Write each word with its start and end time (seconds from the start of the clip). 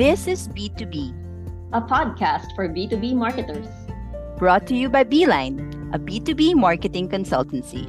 This 0.00 0.26
is 0.26 0.48
B2B, 0.48 1.12
a 1.76 1.80
podcast 1.82 2.56
for 2.56 2.66
B2B 2.66 3.12
marketers. 3.12 3.68
Brought 4.38 4.66
to 4.68 4.74
you 4.74 4.88
by 4.88 5.04
Beeline, 5.04 5.60
a 5.92 5.98
B2B 5.98 6.54
marketing 6.54 7.06
consultancy. 7.10 7.84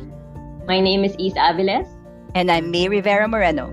My 0.68 0.82
name 0.82 1.06
is 1.06 1.16
Issa 1.16 1.40
Aviles. 1.40 1.88
And 2.36 2.52
I'm 2.52 2.70
Mae 2.70 2.90
Rivera 2.90 3.30
Moreno. 3.30 3.72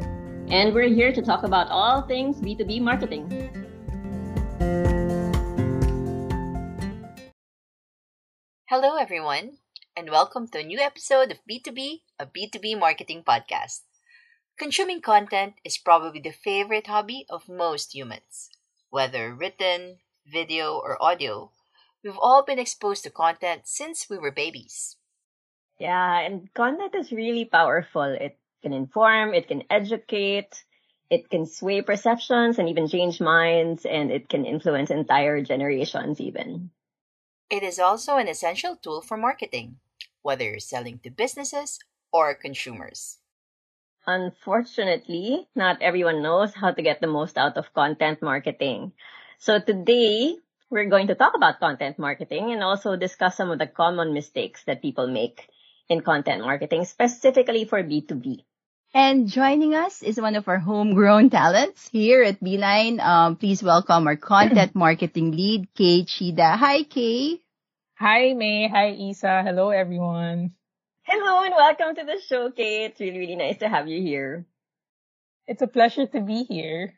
And 0.54 0.72
we're 0.72 0.86
here 0.86 1.12
to 1.12 1.20
talk 1.20 1.42
about 1.42 1.66
all 1.68 2.02
things 2.02 2.38
B2B 2.38 2.80
marketing. 2.80 3.26
Hello, 8.70 8.94
everyone, 8.94 9.58
and 9.96 10.10
welcome 10.10 10.46
to 10.54 10.60
a 10.60 10.62
new 10.62 10.78
episode 10.78 11.32
of 11.32 11.42
B2B, 11.42 12.06
a 12.20 12.26
B2B 12.26 12.78
marketing 12.78 13.24
podcast. 13.26 13.87
Consuming 14.58 15.00
content 15.00 15.54
is 15.62 15.78
probably 15.78 16.18
the 16.18 16.32
favorite 16.32 16.88
hobby 16.88 17.24
of 17.30 17.48
most 17.48 17.94
humans. 17.94 18.50
Whether 18.90 19.32
written, 19.32 19.98
video, 20.26 20.74
or 20.74 21.00
audio, 21.00 21.52
we've 22.02 22.18
all 22.18 22.42
been 22.42 22.58
exposed 22.58 23.04
to 23.04 23.10
content 23.10 23.68
since 23.68 24.10
we 24.10 24.18
were 24.18 24.32
babies. 24.32 24.96
Yeah, 25.78 26.18
and 26.18 26.52
content 26.54 26.96
is 26.96 27.12
really 27.12 27.44
powerful. 27.44 28.02
It 28.02 28.36
can 28.60 28.72
inform, 28.72 29.32
it 29.32 29.46
can 29.46 29.62
educate, 29.70 30.64
it 31.08 31.30
can 31.30 31.46
sway 31.46 31.80
perceptions 31.80 32.58
and 32.58 32.68
even 32.68 32.88
change 32.88 33.20
minds, 33.20 33.86
and 33.86 34.10
it 34.10 34.28
can 34.28 34.44
influence 34.44 34.90
entire 34.90 35.40
generations 35.40 36.20
even. 36.20 36.70
It 37.48 37.62
is 37.62 37.78
also 37.78 38.16
an 38.16 38.26
essential 38.26 38.74
tool 38.74 39.02
for 39.02 39.16
marketing, 39.16 39.78
whether 40.22 40.42
you're 40.42 40.58
selling 40.58 40.98
to 41.04 41.10
businesses 41.10 41.78
or 42.10 42.34
consumers. 42.34 43.18
Unfortunately, 44.08 45.46
not 45.54 45.82
everyone 45.82 46.22
knows 46.22 46.54
how 46.54 46.72
to 46.72 46.80
get 46.80 47.02
the 47.02 47.06
most 47.06 47.36
out 47.36 47.58
of 47.58 47.74
content 47.74 48.22
marketing. 48.22 48.92
So 49.36 49.60
today, 49.60 50.36
we're 50.70 50.88
going 50.88 51.08
to 51.08 51.14
talk 51.14 51.36
about 51.36 51.60
content 51.60 51.98
marketing 51.98 52.50
and 52.50 52.64
also 52.64 52.96
discuss 52.96 53.36
some 53.36 53.50
of 53.50 53.58
the 53.58 53.66
common 53.66 54.14
mistakes 54.14 54.64
that 54.64 54.80
people 54.80 55.08
make 55.08 55.46
in 55.90 56.00
content 56.00 56.40
marketing, 56.40 56.86
specifically 56.86 57.66
for 57.66 57.84
B2B. 57.84 58.48
And 58.94 59.28
joining 59.28 59.74
us 59.74 60.02
is 60.02 60.18
one 60.18 60.36
of 60.36 60.48
our 60.48 60.58
homegrown 60.58 61.28
talents 61.28 61.86
here 61.92 62.22
at 62.22 62.40
Beeline. 62.40 63.00
Um, 63.00 63.36
please 63.36 63.62
welcome 63.62 64.06
our 64.06 64.16
content 64.16 64.74
marketing 64.86 65.32
lead, 65.32 65.68
Kae 65.76 66.08
Chida. 66.08 66.56
Hi, 66.56 66.80
Kae. 66.84 67.40
Hi, 68.00 68.32
Mae. 68.32 68.72
Hi, 68.72 68.88
Issa. 69.10 69.42
Hello, 69.44 69.68
everyone. 69.68 70.56
Hello 71.08 71.40
and 71.40 71.56
welcome 71.56 71.96
to 71.96 72.04
the 72.04 72.20
show, 72.20 72.50
Kae. 72.52 72.84
It's 72.84 73.00
really, 73.00 73.16
really 73.16 73.36
nice 73.40 73.56
to 73.64 73.68
have 73.68 73.88
you 73.88 73.96
here. 73.96 74.44
It's 75.46 75.62
a 75.62 75.66
pleasure 75.66 76.04
to 76.04 76.20
be 76.20 76.44
here. 76.44 76.92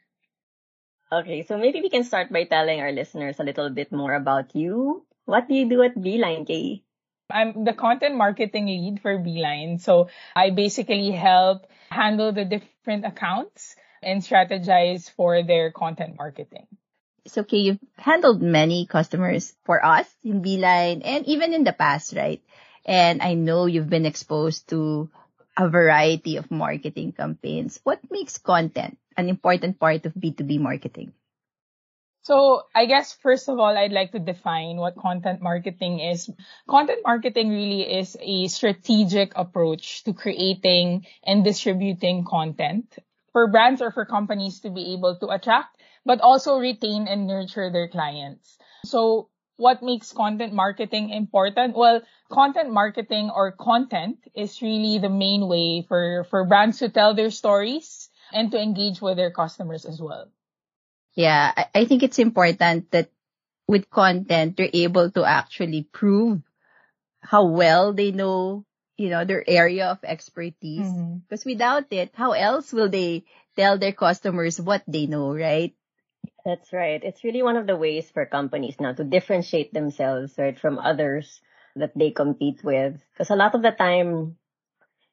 Okay, 1.13 1.47
so 1.47 1.57
maybe 1.57 1.81
we 1.81 1.91
can 1.91 2.03
start 2.03 2.27
by 2.33 2.43
telling 2.43 2.81
our 2.81 2.91
listeners 2.91 3.39
a 3.39 3.45
little 3.45 3.71
bit 3.71 3.93
more 3.93 4.13
about 4.13 4.57
you. 4.57 5.07
What 5.27 5.47
do 5.47 5.55
you 5.55 5.71
do 5.71 5.87
at 5.87 5.95
Beeline, 5.95 6.43
Kae? 6.45 6.83
I'm 7.31 7.63
the 7.63 7.73
content 7.73 8.17
marketing 8.17 8.67
lead 8.67 8.99
for 8.99 9.17
Beeline. 9.17 9.79
So 9.79 10.11
I 10.35 10.51
basically 10.51 11.13
help 11.13 11.71
handle 11.95 12.33
the 12.33 12.45
different 12.45 13.07
accounts 13.07 13.77
and 14.03 14.27
strategize 14.27 15.07
for 15.15 15.45
their 15.45 15.71
content 15.71 16.19
marketing. 16.19 16.67
So, 17.29 17.43
okay, 17.43 17.59
you've 17.59 17.85
handled 17.95 18.43
many 18.43 18.87
customers 18.87 19.55
for 19.63 19.79
us 19.79 20.11
in 20.25 20.43
Beeline 20.43 21.03
and 21.03 21.25
even 21.27 21.55
in 21.55 21.63
the 21.63 21.73
past, 21.73 22.17
right? 22.17 22.43
And 22.87 23.23
I 23.23 23.35
know 23.35 23.67
you've 23.67 23.91
been 23.91 24.07
exposed 24.07 24.69
to 24.71 25.11
a 25.57 25.69
variety 25.69 26.37
of 26.37 26.51
marketing 26.51 27.13
campaigns. 27.13 27.81
What 27.85 28.01
makes 28.11 28.39
content 28.39 28.99
an 29.17 29.29
important 29.29 29.79
part 29.79 30.07
of 30.07 30.15
B2B 30.15 30.61
marketing? 30.61 31.13
So 32.23 32.63
I 32.75 32.87
guess 32.87 33.13
first 33.13 33.49
of 33.49 33.59
all, 33.59 33.77
I'd 33.77 33.93
like 33.93 34.13
to 34.13 34.19
define 34.19 34.77
what 34.77 34.97
content 34.97 35.41
marketing 35.41 36.01
is. 36.01 36.31
Content 36.69 37.01
marketing 37.05 37.49
really 37.49 37.83
is 37.83 38.17
a 38.21 38.49
strategic 38.49 39.33
approach 39.37 40.05
to 40.05 40.13
creating 40.13 41.07
and 41.25 41.45
distributing 41.45 42.25
content 42.25 42.99
for 43.33 43.49
brands 43.49 43.81
or 43.81 43.91
for 43.91 44.05
companies 44.05 44.61
to 44.61 44.71
be 44.71 44.93
able 44.93 45.17
to 45.17 45.29
attract, 45.29 45.77
but 46.05 46.21
also 46.21 46.59
retain 46.59 47.09
and 47.09 47.27
nurture 47.27 47.71
their 47.73 47.89
clients. 47.89 48.59
So 48.85 49.29
what 49.61 49.83
makes 49.83 50.13
content 50.13 50.53
marketing 50.53 51.11
important? 51.11 51.77
Well, 51.77 52.01
content 52.33 52.73
marketing 52.73 53.31
or 53.31 53.53
content 53.53 54.17
is 54.35 54.63
really 54.63 54.99
the 54.99 55.11
main 55.13 55.47
way 55.47 55.85
for, 55.87 56.25
for 56.31 56.47
brands 56.47 56.79
to 56.79 56.89
tell 56.89 57.15
their 57.15 57.31
stories 57.31 58.09
and 58.33 58.51
to 58.51 58.59
engage 58.59 59.01
with 59.01 59.17
their 59.17 59.31
customers 59.31 59.85
as 59.85 60.01
well. 60.01 60.33
Yeah, 61.15 61.53
I, 61.55 61.67
I 61.75 61.85
think 61.85 62.03
it's 62.03 62.19
important 62.19 62.91
that 62.93 63.11
with 63.69 63.91
content, 63.91 64.57
they're 64.57 64.73
able 64.73 65.11
to 65.13 65.25
actually 65.25 65.87
prove 65.93 66.41
how 67.21 67.47
well 67.47 67.93
they 67.93 68.13
know, 68.13 68.65
you 68.97 69.11
know, 69.11 69.25
their 69.25 69.45
area 69.47 69.89
of 69.89 69.99
expertise. 70.03 70.89
Mm-hmm. 70.89 71.19
Because 71.29 71.45
without 71.45 71.85
it, 71.91 72.13
how 72.15 72.33
else 72.33 72.73
will 72.73 72.89
they 72.89 73.25
tell 73.57 73.77
their 73.77 73.93
customers 73.93 74.61
what 74.61 74.83
they 74.89 75.07
know, 75.07 75.35
right? 75.35 75.75
That's 76.45 76.73
right. 76.73 77.03
It's 77.03 77.25
really 77.25 77.43
one 77.43 77.57
of 77.57 77.67
the 77.67 77.77
ways 77.77 78.11
for 78.11 78.25
companies 78.25 78.77
now 78.81 78.93
to 78.93 79.05
differentiate 79.05 79.75
themselves, 79.75 80.35
right, 80.39 80.59
from 80.59 80.79
others 80.79 81.41
that 81.77 81.93
they 81.95 82.11
compete 82.11 82.65
with. 82.65 83.01
Because 83.13 83.31
a 83.31 83.37
lot 83.37 83.55
of 83.55 83.63
the 83.63 83.73
time, 83.73 84.37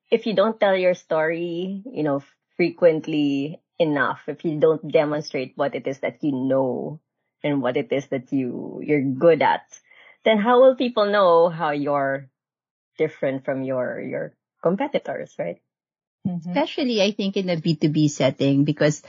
if 0.10 0.26
you 0.26 0.34
don't 0.34 0.60
tell 0.60 0.76
your 0.76 0.96
story, 0.96 1.84
you 1.86 2.04
know, 2.04 2.24
frequently 2.56 3.62
enough 3.80 4.22
if 4.28 4.44
you 4.44 4.60
don't 4.60 4.92
demonstrate 4.92 5.54
what 5.56 5.76
it 5.76 5.86
is 5.86 6.00
that 6.00 6.18
you 6.22 6.32
know 6.32 7.00
and 7.44 7.62
what 7.62 7.78
it 7.78 7.92
is 7.92 8.08
that 8.08 8.34
you 8.34 8.82
you're 8.84 9.02
good 9.02 9.42
at 9.42 9.62
then 10.26 10.38
how 10.38 10.60
will 10.60 10.76
people 10.76 11.06
know 11.06 11.48
how 11.50 11.70
you're 11.70 12.28
different 12.98 13.46
from 13.46 13.64
your 13.64 14.02
your 14.02 14.34
competitors 14.64 15.34
right 15.38 15.62
mm-hmm. 16.28 16.50
especially 16.50 17.02
i 17.02 17.12
think 17.12 17.38
in 17.38 17.50
a 17.50 17.58
b2b 17.58 18.10
setting 18.10 18.64
because 18.64 19.04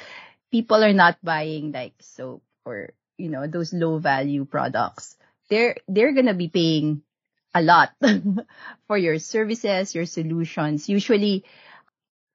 people 0.51 0.83
are 0.83 0.93
not 0.93 1.19
buying 1.23 1.73
like 1.73 1.95
soap 2.01 2.43
or 2.65 2.91
you 3.17 3.29
know 3.29 3.47
those 3.47 3.73
low 3.73 3.99
value 3.99 4.45
products 4.45 5.17
they're 5.51 5.77
they're 5.89 6.13
going 6.13 6.27
to 6.31 6.35
be 6.35 6.49
paying 6.49 7.03
a 7.55 7.63
lot 7.63 7.91
for 8.87 8.99
your 8.99 9.19
services 9.19 9.95
your 9.95 10.07
solutions 10.07 10.89
usually 10.89 11.45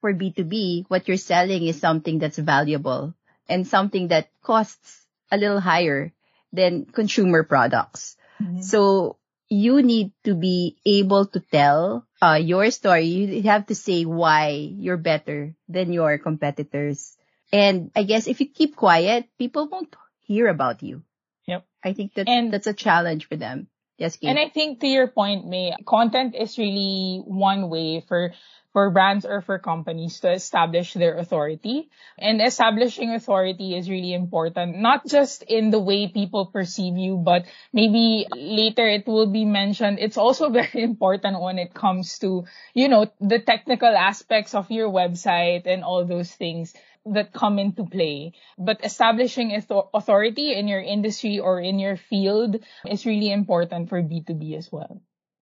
for 0.03 0.13
B2B, 0.13 0.91
what 0.91 1.07
you're 1.07 1.15
selling 1.15 1.63
is 1.63 1.79
something 1.79 2.19
that's 2.19 2.37
valuable 2.37 3.15
and 3.47 3.65
something 3.65 4.09
that 4.09 4.27
costs 4.43 5.07
a 5.31 5.37
little 5.37 5.61
higher 5.61 6.11
than 6.51 6.83
consumer 6.83 7.47
products. 7.47 8.17
Mm-hmm. 8.35 8.67
So 8.67 9.15
you 9.47 9.81
need 9.81 10.11
to 10.25 10.35
be 10.35 10.75
able 10.85 11.27
to 11.27 11.39
tell 11.39 12.05
uh, 12.21 12.35
your 12.35 12.69
story. 12.71 13.07
You 13.07 13.43
have 13.43 13.67
to 13.67 13.75
say 13.75 14.03
why 14.03 14.51
you're 14.51 14.99
better 14.99 15.55
than 15.69 15.93
your 15.93 16.17
competitors. 16.17 17.15
And 17.53 17.91
I 17.95 18.01
guess 18.01 18.25
if 18.27 18.41
you 18.41 18.49
keep 18.49 18.75
quiet, 18.75 19.29
people 19.37 19.69
won't 19.69 19.95
hear 20.21 20.47
about 20.47 20.81
you. 20.81 21.03
Yep. 21.45 21.65
I 21.83 21.93
think 21.93 22.15
that 22.15 22.27
and, 22.27 22.51
that's 22.51 22.65
a 22.65 22.73
challenge 22.73 23.27
for 23.29 23.35
them. 23.35 23.67
Yes, 23.99 24.15
Kate. 24.15 24.29
And 24.29 24.39
I 24.39 24.49
think 24.49 24.79
to 24.79 24.87
your 24.87 25.07
point, 25.07 25.45
Mae, 25.45 25.75
content 25.85 26.33
is 26.33 26.57
really 26.57 27.21
one 27.23 27.69
way 27.69 28.01
for 28.07 28.33
for 28.73 28.89
brands 28.89 29.23
or 29.23 29.41
for 29.41 29.59
companies 29.59 30.19
to 30.21 30.31
establish 30.31 30.93
their 30.93 31.15
authority. 31.17 31.89
And 32.17 32.41
establishing 32.41 33.13
authority 33.13 33.77
is 33.77 33.87
really 33.87 34.13
important, 34.13 34.79
not 34.79 35.05
just 35.05 35.43
in 35.43 35.69
the 35.69 35.79
way 35.79 36.07
people 36.07 36.47
perceive 36.47 36.97
you, 36.97 37.17
but 37.17 37.45
maybe 37.71 38.25
later 38.33 38.87
it 38.87 39.05
will 39.05 39.27
be 39.27 39.45
mentioned. 39.45 39.99
It's 40.01 40.17
also 40.17 40.49
very 40.59 40.81
important 40.81 41.39
when 41.39 41.59
it 41.59 41.75
comes 41.75 42.17
to, 42.25 42.45
you 42.73 42.87
know, 42.89 43.13
the 43.21 43.37
technical 43.37 43.95
aspects 43.95 44.55
of 44.55 44.71
your 44.71 44.89
website 44.89 45.67
and 45.67 45.83
all 45.83 46.03
those 46.03 46.33
things 46.33 46.73
that 47.05 47.33
come 47.33 47.59
into 47.59 47.85
play. 47.85 48.33
But 48.57 48.83
establishing 48.83 49.51
authority 49.93 50.53
in 50.53 50.67
your 50.67 50.81
industry 50.81 51.39
or 51.39 51.59
in 51.59 51.79
your 51.79 51.97
field 51.97 52.57
is 52.87 53.05
really 53.05 53.31
important 53.31 53.89
for 53.89 54.01
B2B 54.01 54.57
as 54.57 54.71
well. 54.71 55.01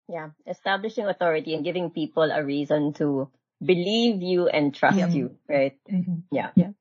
Yeah, 0.08 0.30
establishing 0.46 1.08
authority 1.08 1.56
and 1.56 1.64
giving 1.64 1.90
people 1.90 2.30
a 2.30 2.44
reason 2.44 2.94
to 3.02 3.30
believe 3.64 4.22
you 4.22 4.48
and 4.48 4.74
trust 4.74 4.98
yeah. 4.98 5.08
you, 5.08 5.38
right? 5.50 5.78
Mm-hmm. 5.92 6.30
Yeah. 6.32 6.52
Yeah. 6.56 6.72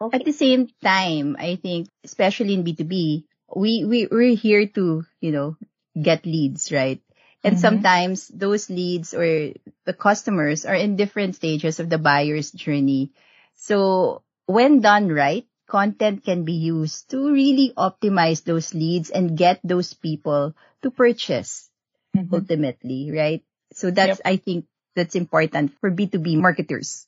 Okay. 0.00 0.18
At 0.18 0.24
the 0.24 0.32
same 0.32 0.68
time, 0.82 1.36
I 1.38 1.56
think, 1.56 1.88
especially 2.04 2.54
in 2.54 2.64
B2B, 2.64 3.24
we, 3.54 3.84
we, 3.84 4.08
we're 4.10 4.36
here 4.36 4.66
to, 4.66 5.04
you 5.20 5.32
know, 5.32 5.56
get 6.00 6.26
leads, 6.26 6.72
right? 6.72 7.00
And 7.44 7.54
mm-hmm. 7.54 7.60
sometimes 7.60 8.28
those 8.28 8.68
leads 8.68 9.14
or 9.14 9.52
the 9.84 9.92
customers 9.92 10.64
are 10.64 10.74
in 10.74 10.96
different 10.96 11.36
stages 11.36 11.80
of 11.80 11.88
the 11.88 11.98
buyer's 11.98 12.50
journey. 12.50 13.12
So 13.54 14.22
when 14.46 14.80
done 14.80 15.08
right, 15.08 15.46
content 15.68 16.24
can 16.24 16.44
be 16.44 16.52
used 16.52 17.10
to 17.10 17.32
really 17.32 17.72
optimize 17.76 18.44
those 18.44 18.74
leads 18.74 19.10
and 19.10 19.36
get 19.36 19.60
those 19.64 19.94
people 19.94 20.54
to 20.82 20.90
purchase 20.90 21.70
mm-hmm. 22.16 22.34
ultimately, 22.34 23.10
right? 23.10 23.42
So 23.72 23.90
that's, 23.90 24.20
yep. 24.20 24.26
I 24.26 24.36
think 24.36 24.66
that's 24.94 25.14
important 25.14 25.72
for 25.80 25.90
B2B 25.90 26.36
marketers. 26.36 27.06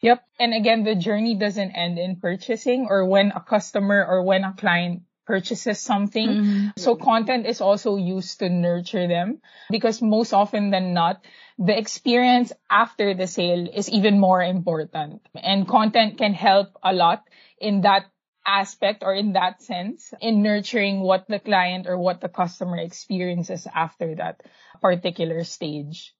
Yep. 0.00 0.24
And 0.40 0.52
again, 0.52 0.82
the 0.82 0.96
journey 0.96 1.36
doesn't 1.36 1.70
end 1.70 1.98
in 1.98 2.16
purchasing 2.16 2.88
or 2.90 3.06
when 3.06 3.30
a 3.30 3.40
customer 3.40 4.04
or 4.04 4.24
when 4.24 4.42
a 4.42 4.52
client 4.52 5.02
purchases 5.26 5.78
something. 5.78 6.28
Mm-hmm. 6.28 6.68
So 6.76 6.96
content 6.96 7.46
is 7.46 7.60
also 7.60 7.96
used 7.96 8.40
to 8.40 8.48
nurture 8.48 9.06
them 9.06 9.40
because 9.70 10.02
most 10.02 10.32
often 10.32 10.70
than 10.70 10.94
not, 10.94 11.24
the 11.58 11.76
experience 11.76 12.52
after 12.70 13.14
the 13.14 13.26
sale 13.26 13.68
is 13.72 13.88
even 13.90 14.18
more 14.18 14.42
important 14.42 15.22
and 15.34 15.68
content 15.68 16.18
can 16.18 16.34
help 16.34 16.76
a 16.82 16.92
lot 16.92 17.22
in 17.58 17.82
that 17.82 18.06
aspect 18.44 19.02
or 19.04 19.14
in 19.14 19.34
that 19.34 19.62
sense 19.62 20.12
in 20.20 20.42
nurturing 20.42 21.00
what 21.00 21.26
the 21.28 21.38
client 21.38 21.86
or 21.86 21.96
what 21.96 22.20
the 22.20 22.28
customer 22.28 22.76
experiences 22.76 23.68
after 23.72 24.16
that 24.16 24.42
particular 24.80 25.44
stage. 25.44 26.12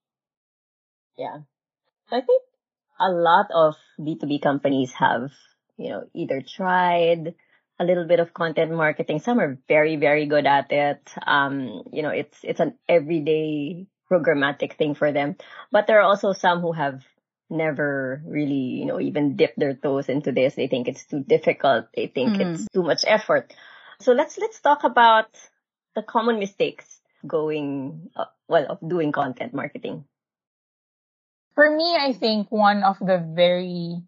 Yeah. 1.19 1.43
I 2.11 2.21
think 2.21 2.43
a 3.01 3.11
lot 3.11 3.47
of 3.53 3.75
B2B 3.99 4.43
companies 4.43 4.93
have, 4.93 5.31
you 5.77 5.91
know, 5.91 6.05
either 6.15 6.43
tried 6.43 7.35
a 7.83 7.85
little 7.85 8.07
bit 8.07 8.21
of 8.21 8.33
content 8.33 8.71
marketing. 8.71 9.19
Some 9.19 9.41
are 9.41 9.59
very, 9.67 9.97
very 9.97 10.27
good 10.27 10.47
at 10.47 10.71
it. 10.71 11.03
Um, 11.27 11.83
you 11.93 12.03
know, 12.03 12.11
it's, 12.11 12.39
it's 12.43 12.61
an 12.61 12.79
everyday 12.89 13.89
programmatic 14.11 14.79
thing 14.79 14.95
for 14.95 15.11
them. 15.11 15.37
But 15.73 15.87
there 15.87 15.99
are 15.99 16.07
also 16.07 16.33
some 16.33 16.61
who 16.61 16.71
have 16.73 17.03
never 17.51 18.23
really, 18.25 18.79
you 18.79 18.87
know, 18.87 19.01
even 19.01 19.37
dipped 19.37 19.59
their 19.59 19.75
toes 19.75 20.09
into 20.09 20.31
this. 20.31 20.55
They 20.55 20.69
think 20.69 20.87
it's 20.87 21.05
too 21.05 21.25
difficult. 21.27 21.87
They 21.95 22.07
think 22.07 22.37
mm. 22.37 22.55
it's 22.55 22.69
too 22.73 22.85
much 22.85 23.05
effort. 23.07 23.53
So 24.01 24.13
let's, 24.13 24.39
let's 24.39 24.61
talk 24.61 24.85
about 24.85 25.29
the 25.95 26.03
common 26.03 26.39
mistakes 26.39 26.87
going, 27.27 28.11
uh, 28.17 28.31
well, 28.49 28.67
of 28.71 28.79
doing 28.87 29.13
content 29.13 29.53
marketing. 29.53 30.05
For 31.55 31.69
me, 31.69 31.97
I 31.99 32.15
think 32.15 32.51
one 32.51 32.83
of 32.83 32.99
the 32.99 33.19
very 33.19 34.03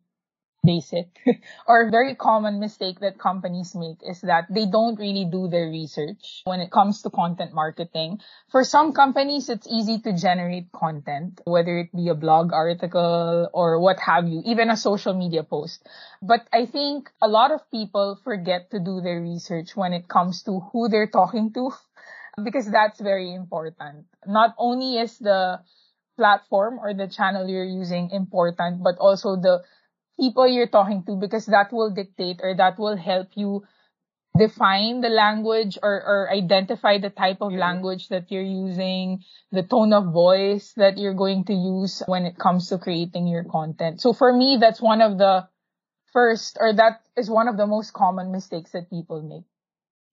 basic 0.65 1.07
or 1.69 1.91
very 1.91 2.15
common 2.15 2.59
mistake 2.59 3.01
that 3.01 3.19
companies 3.19 3.75
make 3.75 3.99
is 4.03 4.21
that 4.23 4.47
they 4.51 4.67
don't 4.67 4.99
really 4.99 5.25
do 5.25 5.49
their 5.49 5.69
research 5.69 6.43
when 6.45 6.61
it 6.61 6.71
comes 6.71 7.03
to 7.03 7.11
content 7.11 7.53
marketing. 7.53 8.21
For 8.51 8.65
some 8.65 8.93
companies, 8.93 9.49
it's 9.49 9.69
easy 9.69 10.01
to 10.01 10.13
generate 10.17 10.73
content, 10.73 11.41
whether 11.45 11.79
it 11.79 11.95
be 11.95 12.09
a 12.09 12.15
blog 12.15 12.53
article 12.53 13.49
or 13.53 13.79
what 13.81 14.01
have 14.01 14.27
you, 14.27 14.43
even 14.45 14.71
a 14.71 14.77
social 14.77 15.15
media 15.15 15.43
post. 15.43 15.87
But 16.23 16.47
I 16.53 16.67
think 16.67 17.11
a 17.21 17.29
lot 17.29 17.53
of 17.53 17.71
people 17.71 18.19
forget 18.25 18.71
to 18.71 18.81
do 18.81 19.01
their 19.01 19.21
research 19.21 19.77
when 19.77 19.93
it 19.93 20.09
comes 20.09 20.43
to 20.45 20.61
who 20.73 20.89
they're 20.89 21.11
talking 21.11 21.53
to 21.53 21.71
because 22.45 22.71
that's 22.71 23.01
very 23.01 23.33
important. 23.35 24.07
Not 24.27 24.55
only 24.59 24.99
is 24.99 25.19
the 25.19 25.61
platform 26.17 26.79
or 26.79 26.95
the 26.95 27.09
channel 27.09 27.49
you're 27.49 27.65
using 27.65 28.11
important, 28.11 28.83
but 28.83 28.97
also 28.99 29.37
the 29.37 29.63
people 30.19 30.47
you're 30.47 30.69
talking 30.69 31.05
to 31.07 31.17
because 31.17 31.47
that 31.47 31.73
will 31.73 31.91
dictate 31.91 32.41
or 32.43 32.55
that 32.57 32.79
will 32.79 32.97
help 32.97 33.29
you 33.35 33.65
define 34.37 35.01
the 35.01 35.09
language 35.09 35.79
or, 35.83 35.95
or 35.95 36.31
identify 36.33 36.99
the 36.99 37.11
type 37.11 37.39
of 37.41 37.53
language 37.53 38.09
that 38.09 38.31
you're 38.31 38.43
using, 38.43 39.23
the 39.53 39.63
tone 39.63 39.93
of 39.93 40.13
voice 40.13 40.73
that 40.77 40.99
you're 40.99 41.15
going 41.15 41.45
to 41.45 41.53
use 41.53 42.03
when 42.07 42.25
it 42.25 42.37
comes 42.37 42.69
to 42.69 42.79
creating 42.79 43.29
your 43.29 43.45
content. 43.45 44.01
So 44.01 44.13
for 44.13 44.33
me, 44.33 44.59
that's 44.61 44.81
one 44.81 45.01
of 45.01 45.19
the 45.19 45.47
first 46.13 46.59
or 46.61 46.73
that 46.75 47.03
is 47.17 47.31
one 47.31 47.49
of 47.49 47.57
the 47.57 47.67
most 47.67 47.93
common 47.93 48.33
mistakes 48.33 48.73
that 48.73 48.91
people 48.91 49.23
make. 49.23 49.45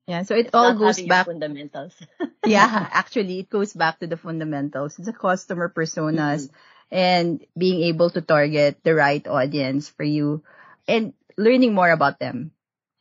Yeah, 0.07 0.23
so 0.23 0.35
it 0.35 0.47
it's 0.47 0.55
all 0.55 0.73
goes 0.73 1.01
back 1.01 1.25
fundamentals. 1.27 1.93
yeah, 2.45 2.89
actually 2.91 3.39
it 3.39 3.49
goes 3.49 3.73
back 3.73 3.99
to 3.99 4.07
the 4.07 4.17
fundamentals. 4.17 4.97
It's 4.97 5.07
the 5.07 5.13
customer 5.13 5.69
personas. 5.69 6.49
Mm-hmm 6.49 6.55
and 6.91 7.45
being 7.57 7.83
able 7.83 8.09
to 8.11 8.21
target 8.21 8.77
the 8.83 8.93
right 8.93 9.25
audience 9.27 9.89
for 9.89 10.03
you 10.03 10.43
and 10.87 11.13
learning 11.37 11.73
more 11.73 11.89
about 11.89 12.19
them. 12.19 12.51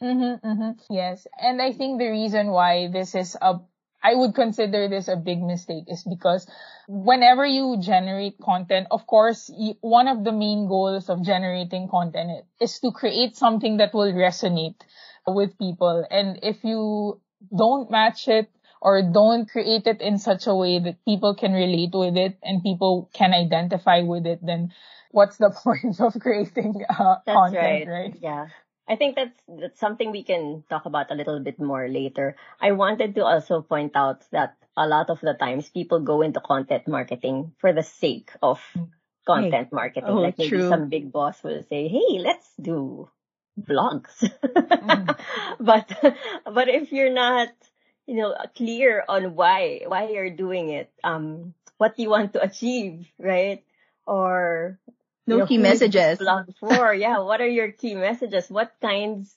Mm-hmm, 0.03 0.47
mm-hmm. 0.47 0.95
Yes. 0.95 1.27
And 1.41 1.61
I 1.61 1.73
think 1.73 1.99
the 1.99 2.09
reason 2.09 2.49
why 2.49 2.89
this 2.89 3.15
is 3.15 3.37
a, 3.41 3.61
I 4.03 4.15
would 4.15 4.35
consider 4.35 4.89
this 4.89 5.09
a 5.09 5.17
big 5.17 5.43
mistake 5.43 5.85
is 5.89 6.05
because 6.05 6.47
whenever 6.89 7.45
you 7.45 7.77
generate 7.81 8.39
content, 8.41 8.87
of 8.91 9.07
course, 9.07 9.51
one 9.81 10.09
of 10.09 10.25
the 10.25 10.33
main 10.33 10.69
goals 10.69 11.11
of 11.11 11.23
generating 11.23 11.89
content 11.89 12.45
is 12.61 12.79
to 12.81 12.93
create 12.93 13.37
something 13.37 13.77
that 13.77 13.93
will 13.93 14.13
resonate 14.13 14.81
with 15.27 15.59
people. 15.59 16.07
And 16.11 16.39
if 16.43 16.65
you 16.65 17.21
don't 17.55 17.91
match 17.91 18.29
it 18.29 18.49
or 18.81 19.03
don't 19.03 19.49
create 19.49 19.87
it 19.87 20.01
in 20.01 20.19
such 20.19 20.47
a 20.47 20.55
way 20.55 20.79
that 20.79 21.05
people 21.05 21.35
can 21.35 21.53
relate 21.53 21.93
with 21.93 22.17
it 22.17 22.39
and 22.43 22.63
people 22.63 23.11
can 23.13 23.33
identify 23.33 24.01
with 24.01 24.27
it, 24.27 24.41
then 24.43 24.73
what's 25.11 25.37
the 25.37 25.51
point 25.65 26.01
of 26.01 26.19
creating 26.21 26.85
uh, 26.89 27.17
content, 27.27 27.57
right. 27.57 27.89
right? 27.89 28.17
Yeah. 28.21 28.47
I 28.89 28.97
think 28.97 29.15
that's 29.15 29.39
that's 29.47 29.79
something 29.79 30.11
we 30.11 30.25
can 30.25 30.65
talk 30.69 30.85
about 30.85 31.13
a 31.13 31.15
little 31.15 31.39
bit 31.39 31.61
more 31.61 31.87
later. 31.87 32.35
I 32.61 32.73
wanted 32.73 33.15
to 33.15 33.25
also 33.25 33.63
point 33.63 33.95
out 33.95 34.27
that 34.33 34.57
a 34.77 34.89
lot 34.89 35.11
of 35.11 35.21
the 35.21 35.35
times 35.35 35.69
people 35.69 36.01
go 36.01 36.23
into 36.23 36.41
content 36.41 36.89
marketing 36.89 37.53
for 37.59 37.73
the 37.73 37.85
sake 37.85 38.33
of 38.43 38.59
content 39.27 39.69
hey. 39.71 39.77
marketing. 39.77 40.11
Oh, 40.11 40.19
like 40.19 40.39
maybe 40.39 40.51
true. 40.51 40.69
some 40.69 40.89
big 40.89 41.13
boss 41.13 41.39
will 41.45 41.63
say, 41.69 41.87
"Hey, 41.87 42.19
let's 42.19 42.51
do 42.61 43.09
vlogs." 43.55 44.11
mm. 44.43 45.19
but 45.61 45.87
but 46.51 46.69
if 46.69 46.91
you're 46.91 47.15
not 47.15 47.55
you 48.11 48.17
know, 48.17 48.35
clear 48.57 49.05
on 49.09 49.37
why, 49.37 49.83
why 49.87 50.09
you're 50.09 50.35
doing 50.35 50.71
it, 50.71 50.91
um, 51.05 51.55
what 51.79 51.97
you 51.97 52.11
want 52.11 52.33
to 52.33 52.43
achieve, 52.43 53.07
right? 53.21 53.63
Or 54.05 54.81
no 55.29 55.39
know, 55.39 55.47
key 55.47 55.59
messages. 55.59 56.19
For 56.59 56.93
yeah, 56.99 57.21
what 57.21 57.41
are 57.41 57.47
your 57.47 57.71
key 57.71 57.95
messages? 57.95 58.51
What 58.51 58.75
kinds 58.83 59.33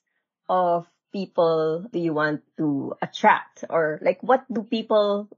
of 0.49 0.87
people 1.13 1.85
do 1.93 1.99
you 1.99 2.15
want 2.15 2.41
to 2.57 2.95
attract, 2.99 3.63
or 3.69 3.99
like 4.01 4.23
what 4.23 4.43
do 4.51 4.63
people 4.63 5.29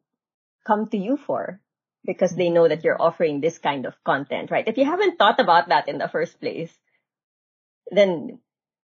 come 0.66 0.88
to 0.92 0.98
you 0.98 1.18
for? 1.18 1.60
Because 2.06 2.34
they 2.34 2.50
know 2.50 2.70
that 2.70 2.86
you're 2.86 3.02
offering 3.02 3.42
this 3.42 3.58
kind 3.58 3.86
of 3.86 4.02
content, 4.06 4.50
right? 4.50 4.66
If 4.66 4.78
you 4.78 4.86
haven't 4.86 5.20
thought 5.20 5.42
about 5.42 5.68
that 5.68 5.90
in 5.90 5.98
the 5.98 6.08
first 6.08 6.40
place, 6.40 6.72
then 7.92 8.40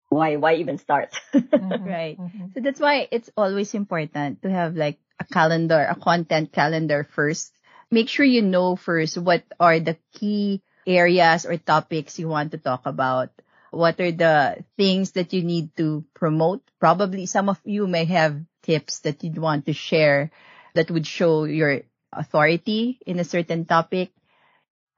why 0.09 0.37
why 0.37 0.55
even 0.57 0.79
start? 0.79 1.13
mm-hmm. 1.35 1.85
Right. 1.85 2.19
Mm-hmm. 2.19 2.55
So 2.55 2.61
that's 2.61 2.81
why 2.81 3.09
it's 3.11 3.31
always 3.37 3.75
important 3.75 4.43
to 4.43 4.51
have 4.51 4.75
like 4.75 4.99
a 5.21 5.25
calendar, 5.25 5.87
a 5.89 5.95
content 5.95 6.53
calendar 6.53 7.05
first. 7.05 7.53
Make 7.91 8.09
sure 8.09 8.25
you 8.25 8.43
know 8.43 8.77
first 8.77 9.17
what 9.17 9.45
are 9.61 9.81
the 9.81 9.97
key 10.13 10.63
areas 10.87 11.45
or 11.45 11.57
topics 11.57 12.19
you 12.19 12.29
want 12.29 12.53
to 12.53 12.59
talk 12.59 12.85
about. 12.85 13.31
What 13.71 14.01
are 14.01 14.13
the 14.13 14.65
things 14.77 15.13
that 15.13 15.33
you 15.33 15.45
need 15.45 15.77
to 15.77 16.05
promote? 16.15 16.65
Probably 16.81 17.27
some 17.27 17.49
of 17.49 17.61
you 17.65 17.87
may 17.87 18.07
have 18.07 18.41
tips 18.63 19.01
that 19.01 19.23
you'd 19.23 19.37
want 19.37 19.67
to 19.67 19.75
share 19.75 20.31
that 20.75 20.91
would 20.91 21.07
show 21.07 21.45
your 21.45 21.83
authority 22.13 22.99
in 23.05 23.21
a 23.21 23.29
certain 23.29 23.67
topic. 23.67 24.11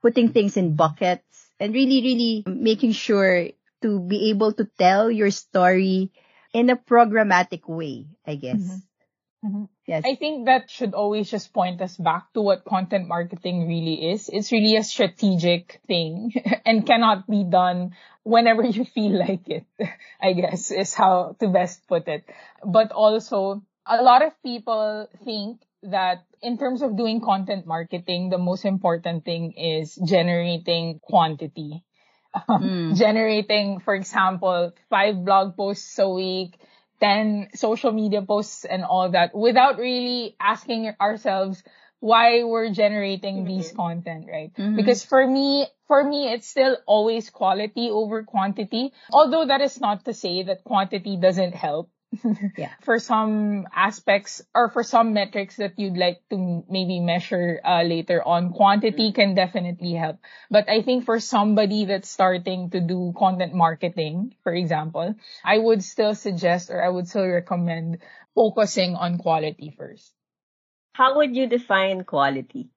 Putting 0.01 0.31
things 0.31 0.57
in 0.57 0.75
buckets 0.75 1.27
and 1.59 1.73
really, 1.73 2.01
really 2.01 2.43
making 2.47 2.93
sure 2.93 3.51
to 3.81 3.99
be 3.99 4.29
able 4.29 4.53
to 4.53 4.65
tell 4.77 5.09
your 5.09 5.31
story 5.31 6.11
in 6.53 6.69
a 6.69 6.75
programmatic 6.75 7.67
way, 7.67 8.07
I 8.25 8.35
guess. 8.35 8.59
Mm-hmm. 8.59 9.47
Mm-hmm. 9.47 9.63
Yes. 9.87 10.03
I 10.05 10.15
think 10.15 10.45
that 10.45 10.69
should 10.69 10.93
always 10.93 11.29
just 11.29 11.51
point 11.51 11.81
us 11.81 11.97
back 11.97 12.31
to 12.33 12.41
what 12.41 12.63
content 12.63 13.07
marketing 13.07 13.67
really 13.67 14.11
is. 14.13 14.29
It's 14.31 14.51
really 14.51 14.75
a 14.75 14.83
strategic 14.83 15.81
thing 15.87 16.31
and 16.65 16.85
cannot 16.85 17.27
be 17.27 17.43
done 17.43 17.95
whenever 18.23 18.63
you 18.63 18.85
feel 18.85 19.17
like 19.17 19.49
it, 19.49 19.65
I 20.21 20.33
guess 20.33 20.69
is 20.69 20.93
how 20.93 21.35
to 21.39 21.47
best 21.47 21.87
put 21.87 22.07
it. 22.07 22.23
But 22.63 22.91
also, 22.91 23.63
a 23.85 24.03
lot 24.03 24.21
of 24.21 24.33
people 24.43 25.09
think 25.25 25.61
that 25.83 26.23
in 26.43 26.59
terms 26.59 26.83
of 26.83 26.95
doing 26.95 27.19
content 27.19 27.65
marketing, 27.65 28.29
the 28.29 28.37
most 28.37 28.65
important 28.65 29.25
thing 29.25 29.53
is 29.53 29.95
generating 29.95 30.99
quantity 31.01 31.83
mm. 32.35 32.95
generating, 32.95 33.79
for 33.79 33.95
example, 33.95 34.71
five 34.89 35.23
blog 35.23 35.55
posts 35.55 35.97
a 35.99 36.09
week, 36.09 36.57
10 37.01 37.49
social 37.55 37.91
media 37.91 38.21
posts 38.21 38.65
and 38.65 38.83
all 38.83 39.09
that 39.11 39.35
without 39.35 39.77
really 39.77 40.35
asking 40.39 40.93
ourselves 41.01 41.63
why 41.99 42.43
we're 42.43 42.71
generating 42.71 43.37
mm-hmm. 43.37 43.47
these 43.47 43.71
content, 43.71 44.25
right? 44.29 44.51
Mm-hmm. 44.55 44.75
Because 44.75 45.05
for 45.05 45.25
me, 45.25 45.67
for 45.87 46.03
me, 46.03 46.33
it's 46.33 46.47
still 46.47 46.77
always 46.87 47.29
quality 47.29 47.89
over 47.91 48.23
quantity. 48.23 48.91
Although 49.11 49.45
that 49.45 49.61
is 49.61 49.79
not 49.79 50.05
to 50.05 50.13
say 50.13 50.43
that 50.43 50.63
quantity 50.63 51.17
doesn't 51.17 51.53
help 51.53 51.89
yeah. 52.57 52.71
for 52.81 52.99
some 52.99 53.67
aspects 53.73 54.41
or 54.53 54.69
for 54.69 54.83
some 54.83 55.13
metrics 55.13 55.55
that 55.57 55.79
you'd 55.79 55.97
like 55.97 56.21
to 56.29 56.63
maybe 56.69 56.99
measure 56.99 57.59
uh, 57.63 57.83
later 57.83 58.21
on, 58.25 58.51
quantity 58.51 59.09
mm-hmm. 59.09 59.15
can 59.15 59.35
definitely 59.35 59.93
help. 59.93 60.17
But 60.49 60.69
I 60.69 60.81
think 60.81 61.05
for 61.05 61.19
somebody 61.19 61.85
that's 61.85 62.09
starting 62.09 62.69
to 62.71 62.81
do 62.81 63.13
content 63.17 63.53
marketing, 63.53 64.35
for 64.43 64.53
example, 64.53 65.15
I 65.43 65.57
would 65.57 65.83
still 65.83 66.15
suggest 66.15 66.69
or 66.69 66.83
I 66.83 66.89
would 66.89 67.07
still 67.07 67.27
recommend 67.27 67.99
focusing 68.35 68.95
on 68.95 69.17
quality 69.17 69.73
first. 69.77 70.11
How 70.93 71.17
would 71.17 71.35
you 71.35 71.47
define 71.47 72.03
quality? 72.03 72.69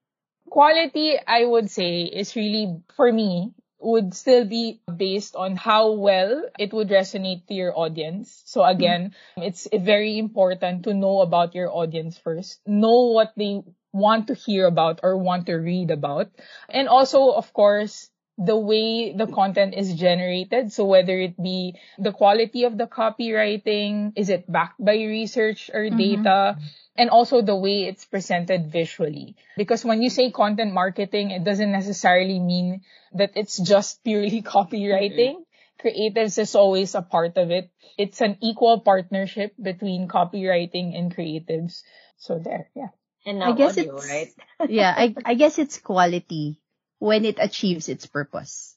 Quality, 0.49 1.17
I 1.27 1.43
would 1.43 1.69
say, 1.69 2.03
is 2.03 2.35
really, 2.35 2.79
for 2.95 3.11
me, 3.11 3.51
would 3.85 4.13
still 4.13 4.45
be 4.45 4.81
based 4.89 5.35
on 5.35 5.55
how 5.55 5.91
well 5.93 6.43
it 6.57 6.73
would 6.73 6.89
resonate 6.89 7.45
to 7.47 7.53
your 7.53 7.77
audience. 7.77 8.41
So 8.45 8.63
again, 8.63 9.13
it's 9.37 9.67
very 9.71 10.17
important 10.17 10.83
to 10.85 10.93
know 10.93 11.21
about 11.21 11.53
your 11.55 11.71
audience 11.71 12.17
first. 12.17 12.59
Know 12.65 13.13
what 13.13 13.33
they 13.37 13.61
want 13.93 14.27
to 14.27 14.33
hear 14.33 14.65
about 14.65 14.99
or 15.03 15.17
want 15.17 15.45
to 15.45 15.55
read 15.55 15.91
about. 15.91 16.31
And 16.67 16.89
also, 16.89 17.31
of 17.31 17.53
course, 17.53 18.09
the 18.37 18.57
way 18.57 19.13
the 19.13 19.27
content 19.27 19.73
is 19.75 19.93
generated. 19.95 20.71
So 20.73 20.85
whether 20.85 21.17
it 21.17 21.41
be 21.41 21.75
the 21.97 22.11
quality 22.11 22.65
of 22.65 22.77
the 22.77 22.87
copywriting, 22.87 24.11
is 24.15 24.29
it 24.29 24.51
backed 24.51 24.83
by 24.83 24.95
research 24.95 25.71
or 25.73 25.87
mm-hmm. 25.87 25.97
data? 25.97 26.55
Mm-hmm. 26.55 26.65
And 26.97 27.09
also 27.09 27.41
the 27.41 27.55
way 27.55 27.83
it's 27.83 28.05
presented 28.05 28.71
visually. 28.71 29.35
Because 29.57 29.83
when 29.83 30.01
you 30.01 30.09
say 30.09 30.31
content 30.31 30.73
marketing, 30.73 31.31
it 31.31 31.43
doesn't 31.43 31.71
necessarily 31.71 32.39
mean 32.39 32.81
that 33.13 33.31
it's 33.35 33.57
just 33.57 34.03
purely 34.03 34.41
copywriting. 34.43 35.43
Mm-hmm. 35.43 35.87
Creatives 35.87 36.39
is 36.39 36.55
always 36.55 36.95
a 36.95 37.01
part 37.01 37.37
of 37.37 37.51
it. 37.51 37.69
It's 37.97 38.21
an 38.21 38.37
equal 38.41 38.79
partnership 38.79 39.53
between 39.61 40.07
copywriting 40.07 40.97
and 40.97 41.13
creatives. 41.15 41.83
So 42.17 42.39
there, 42.39 42.69
yeah. 42.75 42.95
And 43.25 43.39
now 43.39 43.53
I 43.53 43.55
guess 43.55 43.77
audio, 43.77 43.95
it's, 43.97 44.07
right? 44.07 44.33
yeah, 44.69 44.93
I, 44.95 45.15
I 45.25 45.33
guess 45.35 45.59
it's 45.59 45.79
quality 45.79 46.59
when 46.99 47.25
it 47.25 47.37
achieves 47.39 47.89
its 47.89 48.05
purpose, 48.05 48.75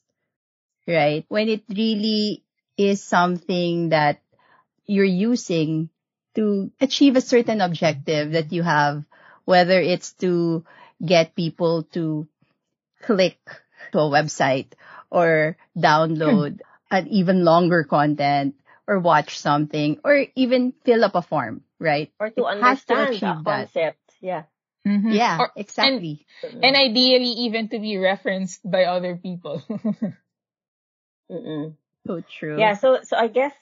right? 0.87 1.25
When 1.27 1.49
it 1.49 1.63
really 1.69 2.43
is 2.77 3.03
something 3.03 3.89
that 3.89 4.21
you're 4.85 5.05
using 5.05 5.89
to 6.35 6.71
achieve 6.79 7.15
a 7.15 7.21
certain 7.21 7.61
objective 7.61 8.33
that 8.33 8.51
you 8.51 8.63
have, 8.63 9.03
whether 9.45 9.79
it's 9.79 10.13
to 10.23 10.63
get 11.03 11.35
people 11.35 11.83
to 11.91 12.27
click 13.01 13.39
to 13.91 13.99
a 13.99 14.09
website 14.09 14.71
or 15.09 15.57
download 15.77 16.59
hmm. 16.61 16.95
an 16.95 17.07
even 17.07 17.43
longer 17.43 17.83
content 17.83 18.55
or 18.87 18.99
watch 18.99 19.39
something 19.39 19.99
or 20.03 20.25
even 20.35 20.73
fill 20.83 21.03
up 21.03 21.15
a 21.15 21.21
form, 21.21 21.61
right? 21.79 22.11
Or 22.19 22.29
to 22.29 22.41
it 22.41 22.57
understand 22.57 23.13
to 23.15 23.19
the 23.19 23.41
concept. 23.43 23.73
That. 23.73 23.95
Yeah. 24.21 24.43
Mm-hmm. 24.89 25.11
Yeah, 25.11 25.37
or, 25.39 25.51
exactly. 25.55 26.25
And, 26.41 26.65
and, 26.65 26.75
ideally 26.75 27.45
even 27.45 27.69
to 27.69 27.77
be 27.79 27.97
referenced 27.97 28.59
by 28.65 28.85
other 28.85 29.15
people. 29.15 29.61
so 31.29 32.23
true. 32.25 32.57
Yeah, 32.57 32.73
so 32.73 32.99
so 33.03 33.15
I 33.15 33.27
guess 33.27 33.53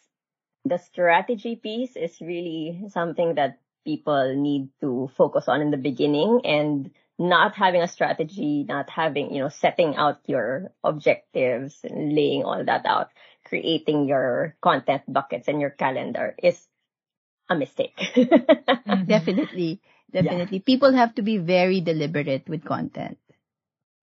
the 0.63 0.77
strategy 0.77 1.59
piece 1.59 1.95
is 1.95 2.15
really 2.21 2.87
something 2.89 3.35
that 3.35 3.59
people 3.83 4.35
need 4.35 4.69
to 4.81 5.11
focus 5.17 5.47
on 5.47 5.61
in 5.61 5.71
the 5.71 5.77
beginning 5.77 6.41
and 6.43 6.91
not 7.19 7.55
having 7.55 7.81
a 7.81 7.87
strategy, 7.87 8.63
not 8.67 8.89
having, 8.89 9.33
you 9.33 9.41
know, 9.41 9.49
setting 9.49 9.95
out 9.95 10.19
your 10.27 10.71
objectives 10.83 11.79
and 11.83 12.13
laying 12.13 12.43
all 12.43 12.63
that 12.63 12.85
out, 12.85 13.09
creating 13.45 14.07
your 14.07 14.55
content 14.61 15.01
buckets 15.07 15.47
and 15.47 15.59
your 15.59 15.71
calendar 15.71 16.35
is 16.41 16.61
a 17.49 17.55
mistake. 17.55 17.97
mm-hmm. 18.15 19.05
Definitely. 19.07 19.81
Definitely. 20.11 20.59
Yeah. 20.59 20.63
People 20.65 20.93
have 20.93 21.15
to 21.15 21.21
be 21.21 21.37
very 21.37 21.81
deliberate 21.81 22.47
with 22.47 22.63
content. 22.63 23.17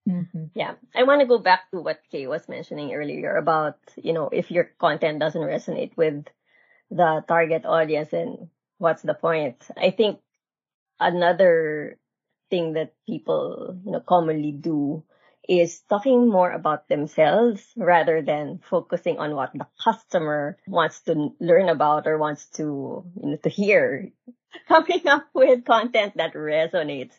Mm-hmm. 0.07 0.53
Yeah. 0.53 0.75
I 0.93 1.03
want 1.03 1.21
to 1.21 1.27
go 1.27 1.39
back 1.39 1.71
to 1.71 1.81
what 1.81 2.01
Kae 2.13 2.27
was 2.27 2.47
mentioning 2.47 2.93
earlier 2.93 3.35
about, 3.37 3.77
you 3.97 4.13
know, 4.13 4.29
if 4.29 4.51
your 4.51 4.69
content 4.79 5.19
doesn't 5.19 5.41
resonate 5.41 5.97
with 5.97 6.25
the 6.91 7.23
target 7.27 7.65
audience 7.65 8.13
and 8.13 8.49
what's 8.77 9.01
the 9.01 9.15
point? 9.15 9.57
I 9.75 9.89
think 9.89 10.19
another 10.99 11.97
thing 12.51 12.73
that 12.73 12.93
people, 13.07 13.79
you 13.83 13.91
know, 13.91 13.99
commonly 13.99 14.51
do 14.51 15.03
is 15.47 15.81
talking 15.89 16.29
more 16.29 16.51
about 16.51 16.87
themselves 16.87 17.61
rather 17.75 18.21
than 18.21 18.59
focusing 18.69 19.17
on 19.17 19.35
what 19.35 19.51
the 19.53 19.67
customer 19.83 20.57
wants 20.67 21.01
to 21.01 21.29
learn 21.39 21.69
about 21.69 22.07
or 22.07 22.17
wants 22.17 22.45
to, 22.57 23.05
you 23.21 23.29
know, 23.29 23.37
to 23.37 23.49
hear. 23.49 24.11
Coming 24.67 25.07
up 25.07 25.27
with 25.33 25.65
content 25.65 26.13
that 26.17 26.33
resonates 26.33 27.11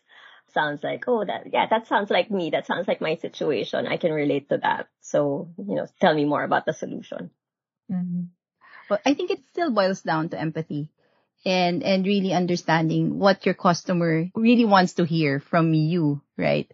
sounds 0.57 0.83
like, 0.83 1.05
oh, 1.07 1.25
that, 1.25 1.53
yeah, 1.53 1.67
that 1.69 1.87
sounds 1.87 2.11
like 2.11 2.31
me. 2.31 2.51
That 2.51 2.67
sounds 2.67 2.89
like 2.89 3.01
my 3.01 3.17
situation. 3.17 3.87
I 3.87 3.99
can 3.99 4.13
relate 4.13 4.49
to 4.49 4.59
that. 4.59 4.89
So, 5.03 5.51
you 5.59 5.75
know, 5.75 5.87
tell 6.01 6.15
me 6.15 6.25
more 6.25 6.43
about 6.43 6.65
the 6.65 6.73
solution. 6.73 7.31
Mm-hmm. 7.93 8.33
Well, 8.89 9.01
I 9.05 9.15
think 9.15 9.31
it 9.31 9.41
still 9.51 9.71
boils 9.71 10.01
down 10.01 10.31
to 10.31 10.41
empathy 10.41 10.89
and, 11.45 11.83
and 11.83 12.07
really 12.07 12.33
understanding 12.33 13.19
what 13.19 13.45
your 13.45 13.55
customer 13.55 14.31
really 14.35 14.65
wants 14.65 14.95
to 14.95 15.05
hear 15.05 15.41
from 15.41 15.75
you, 15.75 16.23
right? 16.39 16.71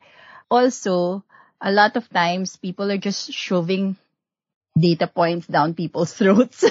Also, 0.51 1.25
a 1.63 1.71
lot 1.71 1.97
of 1.97 2.09
times 2.11 2.57
people 2.57 2.91
are 2.91 2.99
just 2.99 3.33
shoving 3.33 3.97
data 4.79 5.07
points 5.07 5.47
down 5.47 5.75
people's 5.75 6.13
throats 6.19 6.65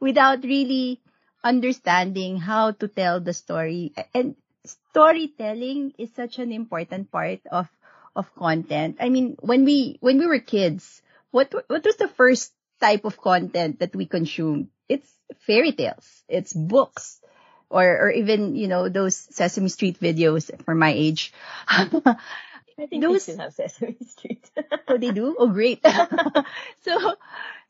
without 0.00 0.42
really 0.42 1.00
understanding 1.44 2.36
how 2.36 2.72
to 2.72 2.88
tell 2.88 3.20
the 3.20 3.32
story. 3.32 3.92
And 4.12 4.34
storytelling 4.64 5.94
is 5.98 6.10
such 6.14 6.38
an 6.38 6.52
important 6.52 7.12
part 7.12 7.40
of, 7.50 7.68
of 8.16 8.34
content. 8.34 8.96
I 9.00 9.08
mean, 9.08 9.36
when 9.40 9.64
we, 9.64 9.98
when 10.00 10.18
we 10.18 10.26
were 10.26 10.40
kids, 10.40 11.00
what, 11.30 11.54
what 11.68 11.84
was 11.84 11.96
the 11.96 12.08
first 12.08 12.52
type 12.80 13.04
of 13.04 13.20
content 13.20 13.78
that 13.78 13.94
we 13.94 14.06
consumed? 14.06 14.68
It's 14.88 15.08
fairy 15.46 15.72
tales. 15.72 16.24
It's 16.28 16.52
books. 16.52 17.20
Or, 17.70 17.84
or 17.84 18.10
even, 18.10 18.56
you 18.56 18.66
know, 18.66 18.88
those 18.88 19.14
Sesame 19.14 19.68
Street 19.68 20.00
videos 20.00 20.48
for 20.64 20.74
my 20.74 20.90
age. 20.90 21.34
I 22.78 22.86
think 22.86 23.02
those 23.02 23.22
still 23.22 23.38
have 23.38 23.52
Sesame 23.52 23.96
Street. 24.06 24.50
oh, 24.86 24.98
they 24.98 25.10
do? 25.10 25.34
Oh, 25.38 25.48
great. 25.48 25.82
so, 26.82 27.14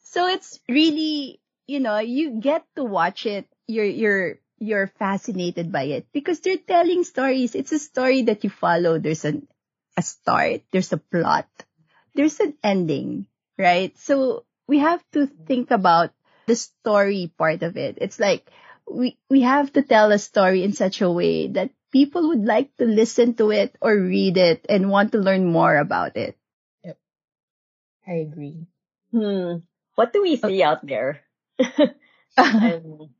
so 0.02 0.26
it's 0.28 0.60
really, 0.68 1.40
you 1.66 1.80
know, 1.80 1.98
you 1.98 2.40
get 2.40 2.64
to 2.76 2.84
watch 2.84 3.24
it. 3.26 3.46
You're, 3.66 3.84
you're, 3.84 4.38
you're 4.58 4.86
fascinated 4.98 5.72
by 5.72 5.84
it 5.84 6.06
because 6.12 6.40
they're 6.40 6.56
telling 6.58 7.04
stories. 7.04 7.54
It's 7.54 7.72
a 7.72 7.78
story 7.78 8.22
that 8.22 8.44
you 8.44 8.50
follow. 8.50 8.98
There's 8.98 9.24
an, 9.24 9.48
a 9.96 10.02
start. 10.02 10.62
There's 10.72 10.92
a 10.92 10.98
plot. 10.98 11.48
There's 12.14 12.40
an 12.40 12.54
ending, 12.62 13.26
right? 13.56 13.96
So 13.98 14.44
we 14.66 14.78
have 14.80 15.02
to 15.12 15.26
think 15.26 15.70
about 15.70 16.12
the 16.46 16.56
story 16.56 17.32
part 17.38 17.62
of 17.62 17.76
it. 17.76 17.98
It's 18.00 18.18
like, 18.20 18.50
we, 18.90 19.18
we 19.28 19.42
have 19.42 19.72
to 19.74 19.82
tell 19.82 20.12
a 20.12 20.18
story 20.18 20.64
in 20.64 20.72
such 20.72 21.00
a 21.00 21.10
way 21.10 21.48
that 21.48 21.70
people 21.92 22.28
would 22.28 22.44
like 22.44 22.74
to 22.76 22.84
listen 22.84 23.34
to 23.34 23.50
it 23.50 23.76
or 23.80 23.94
read 23.94 24.36
it 24.36 24.66
and 24.68 24.90
want 24.90 25.12
to 25.12 25.18
learn 25.18 25.46
more 25.46 25.76
about 25.76 26.16
it. 26.16 26.36
Yep. 26.84 26.98
I 28.06 28.12
agree. 28.24 28.66
Hmm. 29.12 29.64
What 29.94 30.12
do 30.12 30.22
we 30.22 30.36
see 30.36 30.62
out 30.62 30.86
there 30.86 31.20
in 31.58 33.14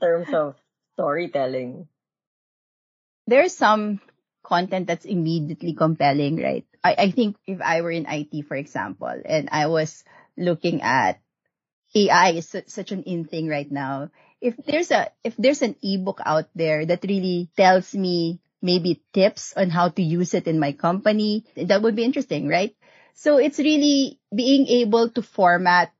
terms 0.00 0.32
of 0.32 0.56
storytelling? 0.94 1.88
There's 3.26 3.56
some 3.56 4.00
content 4.42 4.86
that's 4.86 5.04
immediately 5.04 5.74
compelling, 5.74 6.42
right? 6.42 6.66
I, 6.82 6.94
I 6.98 7.10
think 7.10 7.36
if 7.46 7.60
I 7.60 7.82
were 7.82 7.92
in 7.92 8.06
IT, 8.08 8.46
for 8.46 8.56
example, 8.56 9.12
and 9.24 9.48
I 9.52 9.66
was 9.66 10.04
looking 10.36 10.82
at 10.82 11.20
AI 11.94 12.32
is 12.32 12.56
such 12.66 12.92
an 12.92 13.04
in 13.04 13.24
thing 13.24 13.48
right 13.48 13.70
now 13.70 14.10
if 14.42 14.58
there's 14.66 14.90
a 14.90 15.08
if 15.22 15.36
there's 15.38 15.62
an 15.62 15.76
ebook 15.82 16.20
out 16.26 16.50
there 16.54 16.84
that 16.84 17.06
really 17.06 17.48
tells 17.56 17.94
me 17.94 18.40
maybe 18.60 19.02
tips 19.14 19.54
on 19.56 19.70
how 19.70 19.88
to 19.88 20.02
use 20.02 20.34
it 20.34 20.46
in 20.46 20.58
my 20.58 20.72
company, 20.72 21.46
that 21.56 21.82
would 21.82 21.94
be 21.94 22.04
interesting, 22.04 22.48
right? 22.48 22.74
So 23.14 23.38
it's 23.38 23.58
really 23.58 24.18
being 24.34 24.66
able 24.82 25.10
to 25.10 25.22
format 25.22 25.92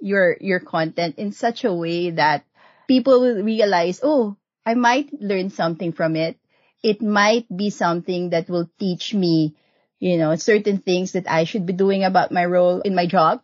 your 0.00 0.36
your 0.40 0.60
content 0.60 1.16
in 1.16 1.32
such 1.32 1.64
a 1.64 1.72
way 1.72 2.10
that 2.10 2.44
people 2.86 3.20
will 3.20 3.42
realize, 3.42 4.00
oh, 4.04 4.36
I 4.64 4.74
might 4.74 5.08
learn 5.16 5.48
something 5.48 5.92
from 5.92 6.16
it. 6.16 6.36
It 6.84 7.00
might 7.00 7.48
be 7.48 7.70
something 7.70 8.30
that 8.30 8.50
will 8.50 8.68
teach 8.78 9.14
me, 9.14 9.56
you 9.98 10.18
know, 10.18 10.36
certain 10.36 10.78
things 10.84 11.12
that 11.12 11.30
I 11.30 11.44
should 11.44 11.64
be 11.64 11.72
doing 11.72 12.04
about 12.04 12.30
my 12.30 12.44
role 12.44 12.80
in 12.84 12.94
my 12.94 13.06
job. 13.06 13.40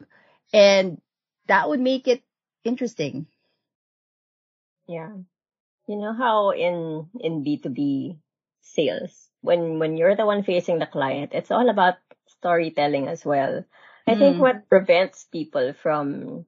And 0.53 1.01
that 1.49 1.69
would 1.69 1.81
make 1.81 2.07
it 2.07 2.23
interesting. 2.65 3.32
Yeah. 4.93 5.17
You 5.89 5.97
know 5.97 6.13
how 6.13 6.51
in, 6.51 7.09
in 7.21 7.45
B2B 7.45 8.19
sales, 8.63 9.29
when, 9.41 9.79
when 9.79 9.97
you're 9.97 10.17
the 10.17 10.27
one 10.27 10.45
facing 10.45 10.79
the 10.79 10.87
client, 10.87 11.33
it's 11.35 11.51
all 11.51 11.69
about 11.69 11.97
storytelling 12.29 13.09
as 13.09 13.25
well. 13.25 13.65
I 14.07 14.15
mm. 14.15 14.19
think 14.19 14.41
what 14.41 14.69
prevents 14.69 15.25
people 15.25 15.75
from 15.83 16.47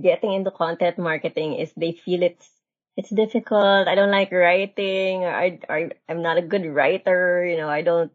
getting 0.00 0.32
into 0.32 0.50
content 0.50 0.98
marketing 0.98 1.54
is 1.54 1.72
they 1.76 1.92
feel 1.92 2.22
it's 2.22 2.48
it's 2.96 3.10
difficult. 3.10 3.88
I 3.88 3.94
don't 3.94 4.10
like 4.10 4.32
writing. 4.32 5.24
I, 5.24 5.60
I 5.68 5.90
I'm 6.08 6.22
not 6.22 6.36
a 6.36 6.42
good 6.42 6.66
writer. 6.66 7.44
You 7.44 7.56
know, 7.56 7.68
I 7.68 7.82
don't 7.82 8.12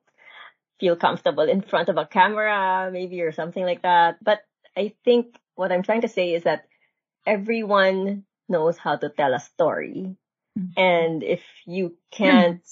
feel 0.80 0.96
comfortable 0.96 1.48
in 1.48 1.62
front 1.62 1.90
of 1.90 1.98
a 1.98 2.06
camera, 2.06 2.90
maybe 2.92 3.22
or 3.22 3.32
something 3.32 3.64
like 3.64 3.82
that. 3.84 4.18
But 4.22 4.42
I 4.76 4.94
think 5.06 5.38
what 5.56 5.72
I'm 5.72 5.84
trying 5.84 6.02
to 6.02 6.12
say 6.12 6.34
is 6.34 6.44
that 6.44 6.68
everyone 7.26 8.26
knows 8.48 8.78
how 8.78 8.96
to 8.96 9.10
tell 9.10 9.34
a 9.34 9.40
story. 9.40 10.16
Mm-hmm. 10.58 10.80
And 10.80 11.24
if 11.24 11.42
you 11.66 11.98
can't 12.12 12.64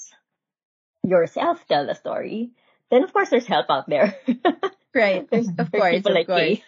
yourself 1.04 1.66
tell 1.68 1.86
the 1.86 1.96
story, 1.96 2.52
then 2.90 3.04
of 3.04 3.12
course 3.12 3.30
there's 3.30 3.48
help 3.48 3.68
out 3.70 3.90
there. 3.90 4.16
Right. 4.94 5.28
There's, 5.30 5.48
of 5.58 5.72
course, 5.72 5.96
people 5.96 6.12
of 6.12 6.16
like 6.16 6.28
course. 6.28 6.40
me 6.40 6.64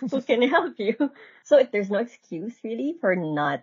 who 0.10 0.22
can 0.22 0.42
help 0.48 0.74
you. 0.78 1.10
So 1.44 1.66
there's 1.72 1.90
no 1.90 1.98
excuse 1.98 2.54
really 2.62 2.96
for 3.00 3.16
not 3.16 3.62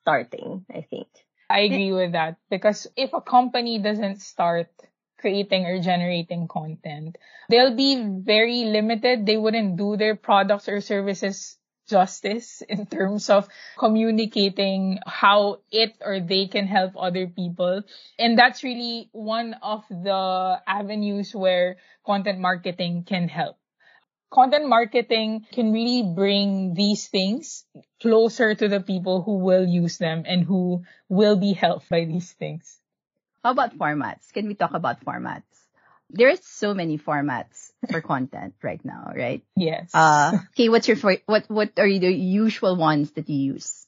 starting, 0.00 0.64
I 0.72 0.86
think. 0.88 1.08
I 1.50 1.60
agree 1.60 1.92
with 1.92 2.12
that 2.12 2.36
because 2.48 2.86
if 2.96 3.12
a 3.12 3.20
company 3.20 3.78
doesn't 3.78 4.22
start 4.22 4.68
creating 5.18 5.66
or 5.66 5.80
generating 5.82 6.48
content, 6.48 7.18
they'll 7.50 7.76
be 7.76 8.02
very 8.02 8.64
limited. 8.64 9.26
They 9.26 9.36
wouldn't 9.36 9.76
do 9.76 9.96
their 9.96 10.16
products 10.16 10.68
or 10.68 10.80
services 10.80 11.58
justice 11.92 12.62
in 12.68 12.86
terms 12.86 13.28
of 13.28 13.46
communicating 13.78 14.98
how 15.06 15.60
it 15.70 15.92
or 16.00 16.20
they 16.20 16.48
can 16.48 16.66
help 16.66 16.96
other 16.96 17.28
people. 17.28 17.82
And 18.18 18.38
that's 18.38 18.64
really 18.64 19.10
one 19.12 19.54
of 19.62 19.84
the 19.88 20.60
avenues 20.66 21.36
where 21.36 21.76
content 22.04 22.40
marketing 22.40 23.04
can 23.04 23.28
help. 23.28 23.56
Content 24.32 24.66
marketing 24.66 25.44
can 25.52 25.72
really 25.76 26.08
bring 26.16 26.72
these 26.72 27.06
things 27.08 27.68
closer 28.00 28.54
to 28.54 28.66
the 28.66 28.80
people 28.80 29.20
who 29.20 29.44
will 29.44 29.66
use 29.68 29.98
them 29.98 30.24
and 30.24 30.42
who 30.42 30.82
will 31.10 31.36
be 31.36 31.52
helped 31.52 31.90
by 31.90 32.06
these 32.08 32.32
things. 32.32 32.80
How 33.44 33.52
about 33.52 33.76
formats? 33.76 34.32
Can 34.32 34.48
we 34.48 34.54
talk 34.54 34.72
about 34.72 35.04
formats? 35.04 35.51
There's 36.12 36.44
so 36.44 36.74
many 36.74 36.98
formats 36.98 37.70
for 37.90 38.00
content 38.12 38.54
right 38.62 38.84
now, 38.84 39.12
right? 39.16 39.42
Yes. 39.56 39.90
Uh, 39.94 40.38
okay, 40.52 40.68
what's 40.68 40.86
your, 40.88 40.96
for- 40.96 41.18
what, 41.26 41.44
what 41.48 41.72
are 41.78 41.88
the 41.88 42.12
usual 42.12 42.76
ones 42.76 43.10
that 43.12 43.28
you 43.28 43.54
use? 43.54 43.86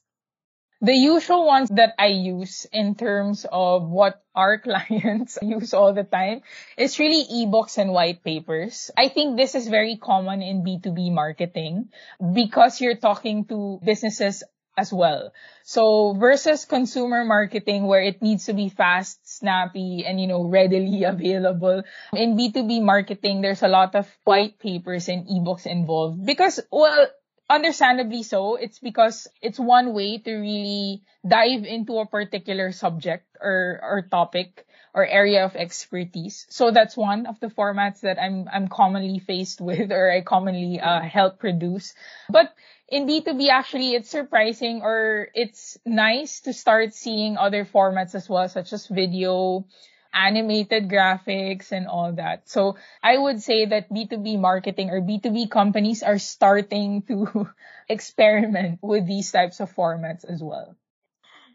The 0.81 0.93
usual 0.93 1.47
ones 1.47 1.69
that 1.69 1.95
I 1.97 2.07
use 2.07 2.67
in 2.71 2.95
terms 2.95 3.45
of 3.49 3.89
what 3.89 4.21
our 4.35 4.59
clients 4.65 5.39
use 5.41 5.73
all 5.73 5.93
the 5.93 6.03
time 6.03 6.41
is 6.77 6.99
really 6.99 7.23
ebooks 7.23 7.77
and 7.77 7.91
white 7.91 8.23
papers. 8.23 8.91
I 8.97 9.07
think 9.07 9.37
this 9.37 9.55
is 9.55 9.67
very 9.67 9.97
common 9.97 10.41
in 10.41 10.63
B2B 10.63 11.11
marketing 11.11 11.89
because 12.33 12.81
you're 12.81 12.97
talking 12.97 13.45
to 13.45 13.79
businesses 13.83 14.43
as 14.77 14.91
well. 14.91 15.31
So 15.63 16.13
versus 16.13 16.65
consumer 16.65 17.23
marketing 17.23 17.87
where 17.87 18.01
it 18.01 18.21
needs 18.21 18.45
to 18.45 18.53
be 18.53 18.69
fast, 18.69 19.19
snappy, 19.23 20.03
and 20.05 20.19
you 20.19 20.27
know, 20.27 20.43
readily 20.43 21.03
available. 21.07 21.83
In 22.13 22.37
B2B 22.37 22.81
marketing, 22.81 23.41
there's 23.41 23.63
a 23.63 23.67
lot 23.67 23.95
of 23.95 24.07
white 24.23 24.59
papers 24.59 25.07
and 25.07 25.27
ebooks 25.27 25.65
involved 25.65 26.25
because, 26.25 26.59
well, 26.71 27.07
understandably 27.49 28.23
so. 28.23 28.55
It's 28.55 28.79
because 28.79 29.27
it's 29.41 29.59
one 29.59 29.93
way 29.93 30.17
to 30.19 30.31
really 30.35 31.03
dive 31.27 31.63
into 31.63 31.99
a 31.99 32.05
particular 32.05 32.71
subject 32.71 33.25
or, 33.41 33.79
or 33.81 34.01
topic 34.09 34.65
or 34.93 35.05
area 35.05 35.43
of 35.43 35.55
expertise. 35.55 36.47
So 36.49 36.71
that's 36.71 36.95
one 36.95 37.25
of 37.25 37.39
the 37.41 37.47
formats 37.47 38.01
that 38.01 38.17
I'm, 38.17 38.47
I'm 38.51 38.69
commonly 38.69 39.19
faced 39.19 39.59
with 39.69 39.91
or 39.91 40.09
I 40.09 40.21
commonly 40.21 40.79
uh, 40.79 41.01
help 41.01 41.39
produce. 41.39 41.93
But 42.29 42.53
in 42.87 43.07
B2B, 43.07 43.49
actually, 43.49 43.93
it's 43.95 44.09
surprising 44.09 44.81
or 44.81 45.29
it's 45.33 45.77
nice 45.85 46.41
to 46.41 46.53
start 46.53 46.93
seeing 46.93 47.37
other 47.37 47.65
formats 47.65 48.15
as 48.15 48.29
well, 48.29 48.47
such 48.47 48.73
as 48.73 48.87
video, 48.87 49.65
animated 50.13 50.87
graphics 50.87 51.71
and 51.71 51.87
all 51.87 52.13
that. 52.13 52.47
So 52.47 52.77
I 53.03 53.17
would 53.17 53.41
say 53.41 53.65
that 53.65 53.89
B2B 53.91 54.39
marketing 54.39 54.89
or 54.89 55.01
B2B 55.01 55.49
companies 55.49 56.03
are 56.03 56.19
starting 56.19 57.01
to 57.03 57.49
experiment 57.89 58.79
with 58.81 59.07
these 59.07 59.31
types 59.31 59.59
of 59.59 59.73
formats 59.75 60.23
as 60.25 60.41
well. 60.41 60.75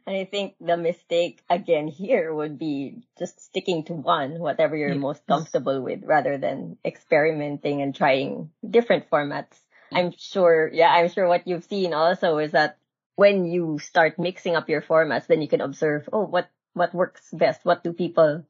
And 0.07 0.17
I 0.17 0.25
think 0.25 0.57
the 0.61 0.77
mistake 0.77 1.43
again 1.49 1.87
here 1.87 2.33
would 2.35 2.59
be 2.59 3.03
just 3.19 3.41
sticking 3.41 3.85
to 3.85 3.95
one, 3.95 4.39
whatever 4.41 4.77
you're 4.77 4.95
Yes. 4.95 4.99
most 4.99 5.27
comfortable 5.27 5.81
with, 5.83 6.03
rather 6.05 6.39
than 6.39 6.79
experimenting 6.85 7.83
and 7.83 7.95
trying 7.95 8.51
different 8.69 9.09
formats. 9.11 9.57
I'm 9.93 10.13
sure, 10.17 10.71
yeah, 10.73 10.89
I'm 10.91 11.09
sure 11.09 11.27
what 11.27 11.47
you've 11.47 11.65
seen 11.65 11.93
also 11.95 12.39
is 12.39 12.53
that 12.53 12.79
when 13.17 13.45
you 13.45 13.79
start 13.79 14.19
mixing 14.19 14.57
up 14.57 14.69
your 14.69 14.83
formats, 14.83 15.27
then 15.27 15.43
you 15.43 15.49
can 15.49 15.61
observe, 15.61 16.09
oh, 16.13 16.25
what, 16.25 16.49
what 16.75 16.95
works 16.95 17.29
best? 17.33 17.65
What 17.65 17.83
do 17.85 17.93
people 17.93 18.45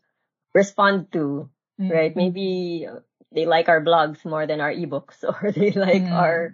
respond 0.54 1.12
to? 1.12 1.48
Mm. 1.80 1.90
Right? 1.90 2.14
Maybe 2.16 2.86
they 3.32 3.46
like 3.46 3.68
our 3.68 3.80
blogs 3.80 4.24
more 4.24 4.46
than 4.46 4.60
our 4.60 4.72
ebooks 4.72 5.24
or 5.42 5.50
they 5.52 5.72
like 5.72 6.02
Mm. 6.02 6.12
our 6.12 6.52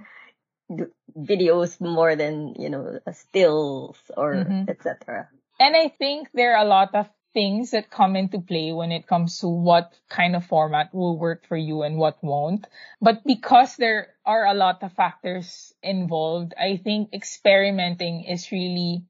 d- 0.74 0.92
videos 1.16 1.80
more 1.80 2.16
than, 2.16 2.54
you 2.58 2.70
know, 2.70 3.00
stills 3.12 3.98
or 4.16 4.34
Mhm. 4.44 4.68
etc. 4.68 5.28
And 5.58 5.74
I 5.76 5.88
think 5.88 6.28
there 6.32 6.54
are 6.56 6.64
a 6.64 6.68
lot 6.68 6.94
of 6.94 7.08
things 7.36 7.72
that 7.72 7.90
come 7.90 8.16
into 8.16 8.40
play 8.40 8.72
when 8.72 8.90
it 8.90 9.06
comes 9.06 9.40
to 9.40 9.46
what 9.46 9.92
kind 10.08 10.34
of 10.34 10.46
format 10.46 10.88
will 10.94 11.18
work 11.18 11.46
for 11.46 11.56
you 11.56 11.82
and 11.82 11.98
what 11.98 12.16
won't. 12.24 12.66
But 12.98 13.24
because 13.26 13.76
there 13.76 14.08
are 14.24 14.46
a 14.46 14.54
lot 14.54 14.82
of 14.82 14.94
factors 14.94 15.74
involved, 15.82 16.54
I 16.58 16.80
think 16.82 17.12
experimenting 17.12 18.24
is 18.24 18.50
really 18.50 19.04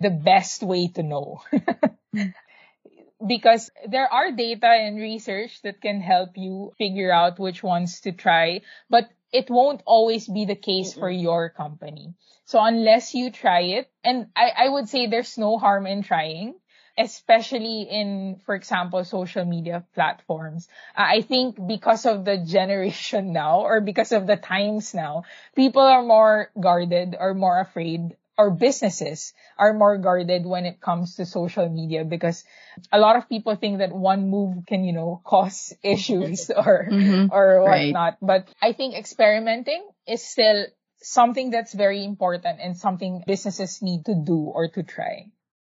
the 0.00 0.10
best 0.10 0.62
way 0.62 0.88
to 0.96 1.02
know. 1.02 1.40
because 3.26 3.70
there 3.88 4.12
are 4.12 4.32
data 4.32 4.68
and 4.68 4.98
research 4.98 5.62
that 5.62 5.80
can 5.80 6.02
help 6.02 6.36
you 6.36 6.72
figure 6.76 7.10
out 7.10 7.38
which 7.38 7.62
ones 7.62 8.02
to 8.02 8.12
try, 8.12 8.60
but 8.90 9.08
it 9.32 9.48
won't 9.48 9.80
always 9.86 10.28
be 10.28 10.44
the 10.44 10.60
case 10.60 10.92
for 10.92 11.08
your 11.08 11.48
company. 11.48 12.12
So 12.44 12.62
unless 12.62 13.14
you 13.14 13.30
try 13.30 13.80
it, 13.80 13.90
and 14.04 14.26
I, 14.36 14.66
I 14.66 14.68
would 14.68 14.90
say 14.90 15.06
there's 15.06 15.38
no 15.38 15.56
harm 15.56 15.86
in 15.86 16.02
trying, 16.02 16.56
especially 16.98 17.82
in, 17.82 18.40
for 18.46 18.54
example, 18.54 19.04
social 19.04 19.44
media 19.44 19.84
platforms. 19.94 20.68
Uh, 20.96 21.04
I 21.06 21.22
think 21.22 21.56
because 21.66 22.06
of 22.06 22.24
the 22.24 22.38
generation 22.38 23.32
now 23.32 23.60
or 23.60 23.80
because 23.80 24.12
of 24.12 24.26
the 24.26 24.36
times 24.36 24.94
now, 24.94 25.24
people 25.54 25.82
are 25.82 26.02
more 26.02 26.50
guarded 26.58 27.16
or 27.18 27.34
more 27.34 27.60
afraid 27.60 28.16
or 28.38 28.50
businesses 28.50 29.32
are 29.58 29.72
more 29.72 29.96
guarded 29.96 30.44
when 30.44 30.66
it 30.66 30.80
comes 30.80 31.16
to 31.16 31.24
social 31.24 31.68
media 31.68 32.04
because 32.04 32.44
a 32.92 32.98
lot 32.98 33.16
of 33.16 33.28
people 33.28 33.56
think 33.56 33.78
that 33.78 33.92
one 33.92 34.28
move 34.28 34.66
can, 34.66 34.84
you 34.84 34.92
know, 34.92 35.20
cause 35.24 35.72
issues 35.82 36.50
or, 36.56 36.88
Mhm. 36.90 37.30
or 37.30 37.62
Right. 37.64 37.86
whatnot. 37.92 38.18
But 38.20 38.48
I 38.60 38.72
think 38.72 38.94
experimenting 38.94 39.86
is 40.06 40.22
still 40.22 40.66
something 41.00 41.50
that's 41.50 41.72
very 41.72 42.04
important 42.04 42.58
and 42.60 42.76
something 42.76 43.22
businesses 43.26 43.80
need 43.82 44.04
to 44.06 44.14
do 44.14 44.36
or 44.36 44.68
to 44.68 44.82
try. 44.82 45.30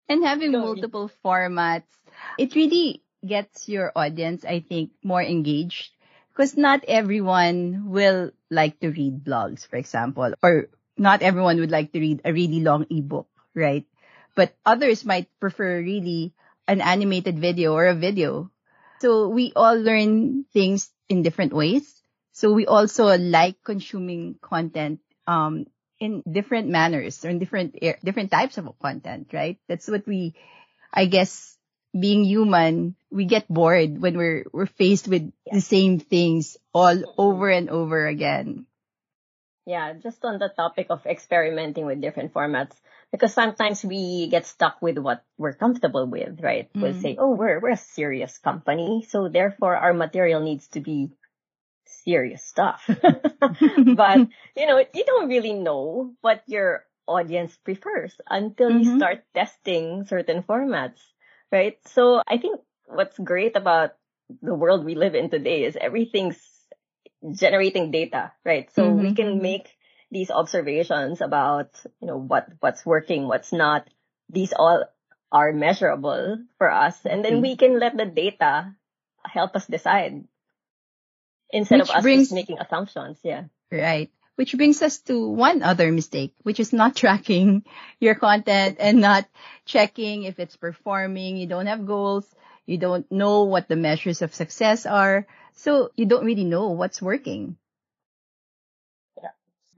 And 0.09 0.25
having 0.25 0.53
multiple 0.53 1.11
formats, 1.25 1.87
it 2.39 2.55
really 2.55 3.03
gets 3.27 3.69
your 3.69 3.93
audience, 3.95 4.45
I 4.45 4.61
think, 4.61 4.93
more 5.03 5.23
engaged. 5.23 5.91
Because 6.33 6.57
not 6.57 6.85
everyone 6.87 7.89
will 7.89 8.31
like 8.51 8.79
to 8.81 8.91
read 8.91 9.25
blogs, 9.25 9.67
for 9.67 9.77
example, 9.77 10.35
or 10.43 10.69
not 10.99 11.23
everyone 11.23 11.59
would 11.61 11.71
like 11.71 11.93
to 11.93 12.01
read 12.01 12.21
a 12.25 12.33
really 12.33 12.61
long 12.61 12.87
ebook, 12.91 13.29
right? 13.55 13.87
But 14.35 14.55
others 14.65 15.05
might 15.05 15.29
prefer 15.41 15.81
really 15.81 16.35
an 16.69 16.81
animated 16.83 17.39
video 17.39 17.73
or 17.73 17.87
a 17.87 17.95
video. 17.95 18.51
So 19.01 19.29
we 19.29 19.53
all 19.57 19.77
learn 19.77 20.45
things 20.53 20.91
in 21.09 21.23
different 21.23 21.53
ways. 21.53 21.89
So 22.33 22.53
we 22.53 22.67
also 22.67 23.17
like 23.17 23.57
consuming 23.65 24.37
content, 24.43 25.01
um, 25.27 25.67
in 25.99 26.23
different 26.31 26.69
manners 26.69 27.25
or 27.25 27.31
in 27.31 27.39
different 27.39 27.79
different 28.05 28.31
types 28.31 28.59
of 28.59 28.69
content, 28.79 29.29
right? 29.33 29.59
That's 29.69 29.89
what 29.89 30.07
we, 30.07 30.35
I 30.93 31.07
guess, 31.07 31.57
being 31.99 32.25
human, 32.25 32.97
we 33.11 33.25
get 33.25 33.49
bored 33.49 33.99
when 34.01 34.17
we're 34.17 34.45
we're 34.53 34.67
faced 34.67 35.09
with 35.09 35.33
the 35.51 35.61
same 35.61 35.99
things 35.99 36.57
all 36.73 36.97
over 37.17 37.49
and 37.49 37.71
over 37.71 38.07
again. 38.07 38.67
Yeah, 39.67 39.95
just 39.95 40.25
on 40.25 40.39
the 40.39 40.49
topic 40.49 40.87
of 40.91 41.05
experimenting 41.07 41.87
with 41.87 42.01
different 42.01 42.33
formats, 42.33 42.77
because 43.11 43.35
sometimes 43.35 43.85
we 43.85 44.29
get 44.31 44.47
stuck 44.47 44.81
with 44.81 44.97
what 44.99 45.25
we're 45.39 45.55
comfortable 45.55 46.07
with, 46.07 46.39
right? 46.41 46.71
We'll 46.75 46.95
Mm. 46.95 47.03
say, 47.03 47.17
oh, 47.19 47.35
we're, 47.35 47.59
we're 47.59 47.75
a 47.75 47.77
serious 47.77 48.39
company, 48.39 49.05
so 49.09 49.29
therefore 49.29 49.75
our 49.77 49.93
material 49.93 50.41
needs 50.41 50.69
to 50.69 50.81
be 50.81 51.11
serious 52.07 52.45
stuff. 52.45 52.89
but, 53.87 54.27
you 54.57 54.67
know, 54.67 54.79
you 54.95 55.05
don't 55.05 55.29
really 55.29 55.53
know 55.53 56.15
what 56.21 56.43
your 56.47 56.85
audience 57.07 57.57
prefers 57.65 58.15
until 58.29 58.71
you 58.73 58.85
Mhm. 58.85 58.87
start 58.87 59.25
testing 59.35 60.05
certain 60.07 60.43
formats, 60.43 60.99
right? 61.53 61.79
So 61.87 62.23
I 62.27 62.39
think 62.39 62.61
what's 62.87 63.19
great 63.19 63.57
about 63.57 63.93
the 64.43 64.55
world 64.55 64.85
we 64.85 64.95
live 64.95 65.15
in 65.15 65.31
today 65.31 65.65
is 65.65 65.77
everything's 65.81 66.39
generating 67.33 67.91
data, 67.91 68.33
right? 68.45 68.71
So 68.75 68.93
we 68.95 69.11
Mhm. 69.11 69.13
can 69.13 69.41
make 69.43 69.69
these 70.11 70.31
observations 70.31 71.21
about, 71.21 71.71
you 72.01 72.09
know, 72.09 72.19
what, 72.19 72.49
what's 72.61 72.85
working, 72.87 73.27
what's 73.27 73.53
not. 73.53 73.89
These 74.31 74.53
all 74.53 74.85
are 75.33 75.53
measurable 75.53 76.39
for 76.59 76.71
us. 76.71 76.97
And 77.05 77.25
then 77.25 77.41
Mhm. 77.41 77.43
we 77.43 77.57
can 77.57 77.79
let 77.79 77.97
the 77.97 78.07
data 78.07 78.75
help 79.25 79.57
us 79.57 79.67
decide 79.67 80.25
instead 81.51 81.81
Which 81.81 81.91
of 81.91 81.97
us 81.97 82.03
brings- 82.03 82.23
just 82.29 82.35
making 82.35 82.59
assumptions. 82.59 83.19
Yeah. 83.23 83.45
Right. 83.71 84.11
Which 84.37 84.55
brings 84.55 84.83
us 84.83 84.99
to 85.09 85.29
one 85.31 85.63
other 85.63 85.91
mistake, 85.91 86.35
which 86.43 86.61
is 86.61 86.73
not 86.73 86.95
tracking 87.03 87.65
your 88.01 88.15
content 88.15 88.77
and 88.81 89.01
not 89.01 89.25
checking 89.65 90.25
if 90.25 90.39
it's 90.39 90.57
performing. 90.57 91.37
You 91.37 91.47
don't 91.47 91.67
have 91.67 91.87
goals. 91.87 92.27
You 92.67 92.79
don't 92.79 93.11
know 93.11 93.45
what 93.45 93.69
the 93.69 93.77
measures 93.77 94.21
of 94.23 94.35
success 94.35 94.85
are. 94.87 95.27
So 95.55 95.91
you 95.97 96.05
don't 96.05 96.25
really 96.27 96.45
know 96.45 96.71
what's 96.71 97.01
working. 97.01 97.57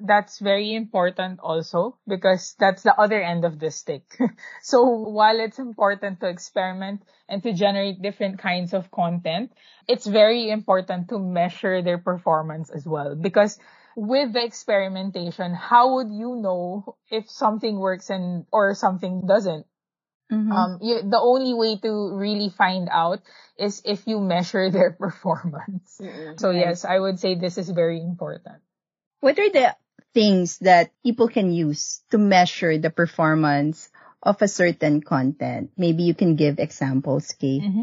That's 0.01 0.39
very 0.39 0.75
important 0.75 1.41
also 1.41 1.99
because 2.07 2.55
that's 2.59 2.83
the 2.83 2.95
other 2.95 3.21
end 3.21 3.45
of 3.45 3.59
the 3.59 3.71
stick. 3.71 4.05
so 4.63 4.85
while 4.85 5.41
it's 5.41 5.59
important 5.59 6.21
to 6.21 6.29
experiment 6.29 7.03
and 7.29 7.43
to 7.43 7.53
generate 7.53 8.01
different 8.01 8.39
kinds 8.39 8.75
of 8.75 8.91
content, 8.91 9.53
it's 9.89 10.07
very 10.07 10.51
important 10.51 11.09
to 11.09 11.19
measure 11.19 11.83
their 11.83 11.99
performance 11.99 12.71
as 12.71 12.87
well 12.87 13.15
because 13.15 13.59
with 13.97 14.33
the 14.33 14.45
experimentation, 14.45 15.55
how 15.55 15.95
would 15.97 16.13
you 16.13 16.37
know 16.37 16.97
if 17.11 17.29
something 17.29 17.79
works 17.81 18.11
and 18.11 18.47
or 18.53 18.75
something 18.75 19.27
doesn't? 19.27 19.67
Mm-hmm. 20.31 20.53
Um, 20.53 20.79
you, 20.83 21.03
the 21.03 21.19
only 21.19 21.55
way 21.55 21.79
to 21.79 22.15
really 22.15 22.51
find 22.51 22.89
out 22.93 23.21
is 23.59 23.83
if 23.85 24.07
you 24.07 24.21
measure 24.21 24.71
their 24.71 24.93
performance. 25.01 25.99
Mm-hmm. 26.01 26.37
So 26.37 26.51
yes, 26.51 26.85
I 26.85 26.99
would 26.99 27.19
say 27.19 27.35
this 27.35 27.59
is 27.59 27.71
very 27.71 28.01
important. 28.01 28.63
What 29.21 29.39
are 29.39 29.51
the 29.51 29.75
things 30.15 30.59
that 30.59 30.91
people 31.03 31.29
can 31.29 31.53
use 31.53 32.03
to 32.11 32.19
measure 32.19 32.79
the 32.79 32.91
performance 32.91 33.89
of 34.23 34.41
a 34.43 34.49
certain 34.49 35.01
content? 35.01 35.71
Maybe 35.77 36.03
you 36.03 36.15
can 36.15 36.37
give 36.37 36.59
examples. 36.59 37.33
Mm-hmm. 37.41 37.83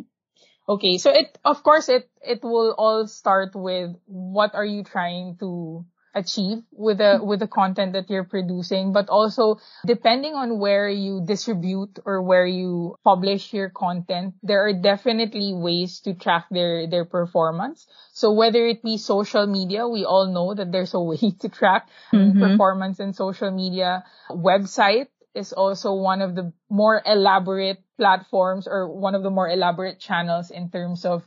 Okay, 0.67 0.97
so 0.97 1.11
it 1.11 1.37
of 1.45 1.61
course 1.61 1.89
it 1.89 2.09
it 2.21 2.41
will 2.43 2.73
all 2.77 3.07
start 3.07 3.53
with 3.53 3.95
what 4.05 4.55
are 4.55 4.65
you 4.65 4.83
trying 4.83 5.37
to 5.37 5.85
achieve 6.15 6.63
with 6.71 6.97
the 6.97 7.19
with 7.21 7.39
the 7.39 7.47
content 7.47 7.93
that 7.93 8.09
you're 8.09 8.23
producing 8.23 8.93
but 8.93 9.09
also 9.09 9.59
depending 9.85 10.33
on 10.33 10.57
where 10.57 10.87
you 10.87 11.21
distribute 11.25 11.99
or 12.05 12.21
where 12.21 12.45
you 12.45 12.95
publish 13.03 13.53
your 13.53 13.69
content 13.69 14.33
there 14.41 14.65
are 14.65 14.73
definitely 14.73 15.53
ways 15.53 15.99
to 15.99 16.13
track 16.13 16.45
their 16.49 16.87
their 16.87 17.05
performance. 17.05 17.85
So 18.13 18.31
whether 18.31 18.65
it 18.65 18.81
be 18.81 18.97
social 18.97 19.45
media 19.45 19.87
we 19.87 20.05
all 20.05 20.31
know 20.31 20.53
that 20.55 20.71
there's 20.71 20.93
a 20.93 20.99
way 21.11 21.17
to 21.41 21.49
track 21.49 21.89
mm-hmm. 22.13 22.39
performance 22.39 22.99
in 22.99 23.13
social 23.13 23.51
media. 23.51 24.03
Website 24.31 25.07
is 25.33 25.51
also 25.51 25.93
one 25.93 26.21
of 26.21 26.35
the 26.35 26.53
more 26.69 27.01
elaborate 27.05 27.83
platforms 27.97 28.67
or 28.67 28.87
one 28.87 29.15
of 29.15 29.23
the 29.23 29.29
more 29.29 29.49
elaborate 29.49 29.99
channels 29.99 30.49
in 30.49 30.69
terms 30.69 31.03
of 31.05 31.23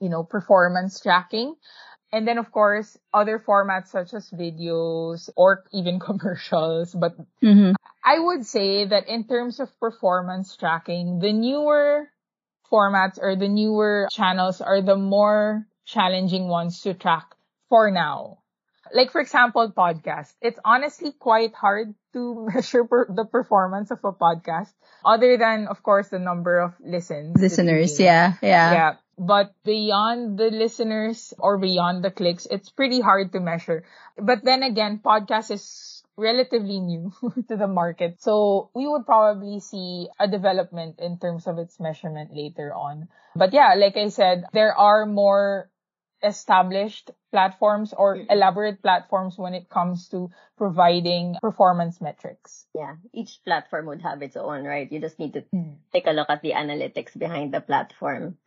you 0.00 0.08
know 0.08 0.24
performance 0.24 1.00
tracking 1.00 1.54
and 2.12 2.26
then 2.26 2.38
of 2.38 2.50
course, 2.50 2.98
other 3.14 3.38
formats 3.38 3.88
such 3.88 4.14
as 4.14 4.30
videos 4.30 5.30
or 5.36 5.64
even 5.72 6.00
commercials. 6.00 6.94
But 6.94 7.16
mm-hmm. 7.42 7.72
I 8.04 8.18
would 8.18 8.46
say 8.46 8.86
that 8.86 9.08
in 9.08 9.24
terms 9.24 9.60
of 9.60 9.68
performance 9.78 10.56
tracking, 10.56 11.20
the 11.20 11.32
newer 11.32 12.08
formats 12.70 13.18
or 13.20 13.36
the 13.36 13.48
newer 13.48 14.08
channels 14.10 14.60
are 14.60 14.82
the 14.82 14.96
more 14.96 15.66
challenging 15.84 16.48
ones 16.48 16.82
to 16.82 16.94
track 16.94 17.34
for 17.68 17.90
now. 17.90 18.38
Like 18.92 19.12
for 19.12 19.20
example, 19.20 19.70
podcast. 19.70 20.34
It's 20.42 20.58
honestly 20.64 21.12
quite 21.12 21.54
hard 21.54 21.94
to 22.12 22.48
measure 22.54 22.84
per- 22.84 23.06
the 23.06 23.24
performance 23.24 23.92
of 23.92 23.98
a 24.02 24.10
podcast 24.10 24.72
other 25.04 25.36
than 25.38 25.68
of 25.68 25.82
course 25.84 26.08
the 26.08 26.18
number 26.18 26.58
of 26.58 26.74
listens. 26.80 27.40
Listeners, 27.40 28.00
yeah, 28.00 28.34
yeah. 28.42 28.72
Yeah 28.72 28.94
but 29.20 29.52
beyond 29.64 30.38
the 30.38 30.48
listeners 30.48 31.34
or 31.36 31.58
beyond 31.58 32.02
the 32.02 32.10
clicks, 32.10 32.46
it's 32.50 32.70
pretty 32.70 33.02
hard 33.02 33.32
to 33.32 33.40
measure. 33.40 33.84
But 34.16 34.42
then 34.42 34.62
again, 34.62 34.98
podcast 35.04 35.50
is 35.50 36.02
relatively 36.16 36.80
new 36.80 37.12
to 37.48 37.56
the 37.56 37.68
market. 37.68 38.22
So 38.22 38.70
we 38.74 38.88
would 38.88 39.04
probably 39.04 39.60
see 39.60 40.08
a 40.18 40.26
development 40.26 41.00
in 41.00 41.18
terms 41.18 41.46
of 41.46 41.58
its 41.58 41.78
measurement 41.78 42.34
later 42.34 42.72
on. 42.72 43.08
But 43.36 43.52
yeah, 43.52 43.74
like 43.76 43.98
I 43.98 44.08
said, 44.08 44.44
there 44.54 44.72
are 44.72 45.04
more 45.04 45.70
established 46.22 47.10
platforms 47.30 47.92
or 47.92 48.16
mm. 48.16 48.26
elaborate 48.30 48.80
platforms 48.80 49.36
when 49.36 49.52
it 49.52 49.68
comes 49.68 50.08
to 50.08 50.30
providing 50.56 51.36
performance 51.42 52.00
metrics. 52.00 52.64
Yeah, 52.74 52.96
each 53.12 53.40
platform 53.44 53.86
would 53.86 54.00
have 54.00 54.22
its 54.22 54.36
own, 54.36 54.64
right? 54.64 54.90
You 54.90 55.00
just 55.00 55.18
need 55.18 55.34
to 55.34 55.44
mm. 55.54 55.76
take 55.92 56.06
a 56.06 56.12
look 56.12 56.28
at 56.30 56.40
the 56.40 56.52
analytics 56.52 57.16
behind 57.18 57.52
the 57.52 57.60
platform 57.60 58.38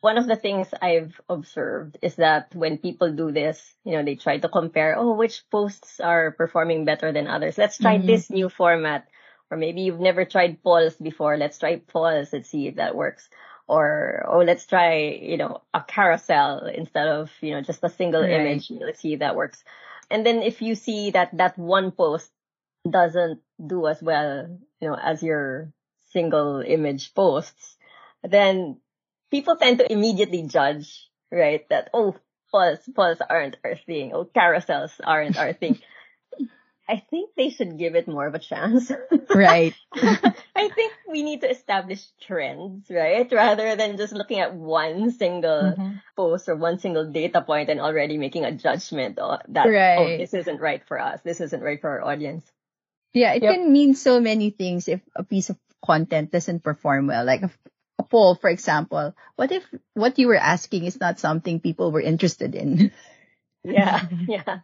one 0.00 0.16
of 0.16 0.26
the 0.26 0.36
things 0.36 0.68
I've 0.80 1.20
observed 1.28 1.98
is 2.00 2.16
that 2.16 2.54
when 2.54 2.78
people 2.78 3.12
do 3.12 3.30
this, 3.30 3.60
you 3.84 3.92
know, 3.92 4.02
they 4.02 4.14
try 4.14 4.38
to 4.38 4.48
compare, 4.48 4.96
oh, 4.96 5.12
which 5.14 5.42
posts 5.50 6.00
are 6.00 6.30
performing 6.32 6.84
better 6.84 7.12
than 7.12 7.26
others. 7.26 7.58
Let's 7.58 7.78
try 7.78 7.98
mm-hmm. 7.98 8.06
this 8.06 8.30
new 8.30 8.48
format. 8.48 9.08
Or 9.50 9.56
maybe 9.56 9.82
you've 9.82 10.00
never 10.00 10.24
tried 10.24 10.62
polls 10.62 10.94
before. 10.94 11.36
Let's 11.36 11.58
try 11.58 11.76
polls. 11.76 12.32
Let's 12.32 12.48
see 12.48 12.68
if 12.68 12.76
that 12.76 12.94
works. 12.94 13.28
Or, 13.68 14.24
oh, 14.26 14.38
let's 14.38 14.64
try, 14.64 15.18
you 15.20 15.36
know, 15.36 15.62
a 15.74 15.82
carousel 15.82 16.66
instead 16.66 17.08
of, 17.08 17.30
you 17.40 17.52
know, 17.52 17.60
just 17.60 17.84
a 17.84 17.88
single 17.90 18.22
right. 18.22 18.30
image. 18.30 18.70
Let's 18.70 19.00
see 19.00 19.12
if 19.12 19.20
that 19.20 19.36
works. 19.36 19.62
And 20.10 20.24
then 20.24 20.42
if 20.42 20.62
you 20.62 20.74
see 20.74 21.10
that 21.10 21.36
that 21.36 21.58
one 21.58 21.92
post 21.92 22.30
doesn't 22.88 23.40
do 23.64 23.86
as 23.86 24.02
well, 24.02 24.58
you 24.80 24.88
know, 24.88 24.96
as 24.96 25.22
your 25.22 25.72
single 26.12 26.60
image 26.60 27.14
posts, 27.14 27.76
then 28.22 28.78
people 29.30 29.56
tend 29.56 29.78
to 29.78 29.92
immediately 29.92 30.42
judge, 30.42 31.08
right? 31.30 31.68
That, 31.68 31.90
oh, 31.94 32.16
polls, 32.50 32.80
polls 32.94 33.18
aren't 33.28 33.56
our 33.64 33.76
thing. 33.76 34.12
Oh, 34.14 34.24
carousels 34.24 34.92
aren't 35.02 35.38
our 35.38 35.52
thing. 35.52 35.78
I 36.90 37.04
think 37.08 37.30
they 37.36 37.50
should 37.50 37.78
give 37.78 37.94
it 37.94 38.08
more 38.08 38.26
of 38.26 38.34
a 38.34 38.40
chance. 38.40 38.90
Right. 39.32 39.74
I 39.94 40.68
think 40.74 40.92
we 41.08 41.22
need 41.22 41.42
to 41.42 41.50
establish 41.50 42.02
trends, 42.20 42.90
right? 42.90 43.30
Rather 43.30 43.76
than 43.76 43.96
just 43.96 44.12
looking 44.12 44.40
at 44.40 44.54
one 44.54 45.12
single 45.12 45.70
mm-hmm. 45.70 46.02
post 46.16 46.48
or 46.48 46.56
one 46.56 46.80
single 46.80 47.06
data 47.06 47.40
point 47.40 47.70
and 47.70 47.80
already 47.80 48.18
making 48.18 48.44
a 48.44 48.50
judgment 48.50 49.16
that, 49.16 49.66
oh, 49.66 49.70
right. 49.70 49.98
oh, 49.98 50.18
this 50.18 50.34
isn't 50.34 50.60
right 50.60 50.82
for 50.88 50.98
us. 50.98 51.20
This 51.22 51.40
isn't 51.40 51.62
right 51.62 51.80
for 51.80 51.90
our 51.90 52.10
audience. 52.10 52.44
Yeah, 53.14 53.34
it 53.34 53.44
yep. 53.44 53.54
can 53.54 53.72
mean 53.72 53.94
so 53.94 54.20
many 54.20 54.50
things 54.50 54.88
if 54.88 55.00
a 55.14 55.22
piece 55.22 55.48
of 55.48 55.56
content 55.84 56.32
doesn't 56.32 56.64
perform 56.64 57.06
well. 57.06 57.24
Like 57.24 57.42
a 57.42 57.50
poll, 58.02 58.34
for 58.34 58.50
example, 58.50 59.14
what 59.36 59.52
if 59.52 59.64
what 59.94 60.18
you 60.18 60.28
were 60.28 60.36
asking 60.40 60.84
is 60.84 61.00
not 61.00 61.18
something 61.20 61.60
people 61.60 61.92
were 61.92 62.00
interested 62.02 62.54
in? 62.54 62.92
Yeah, 63.62 64.08
yeah. 64.26 64.60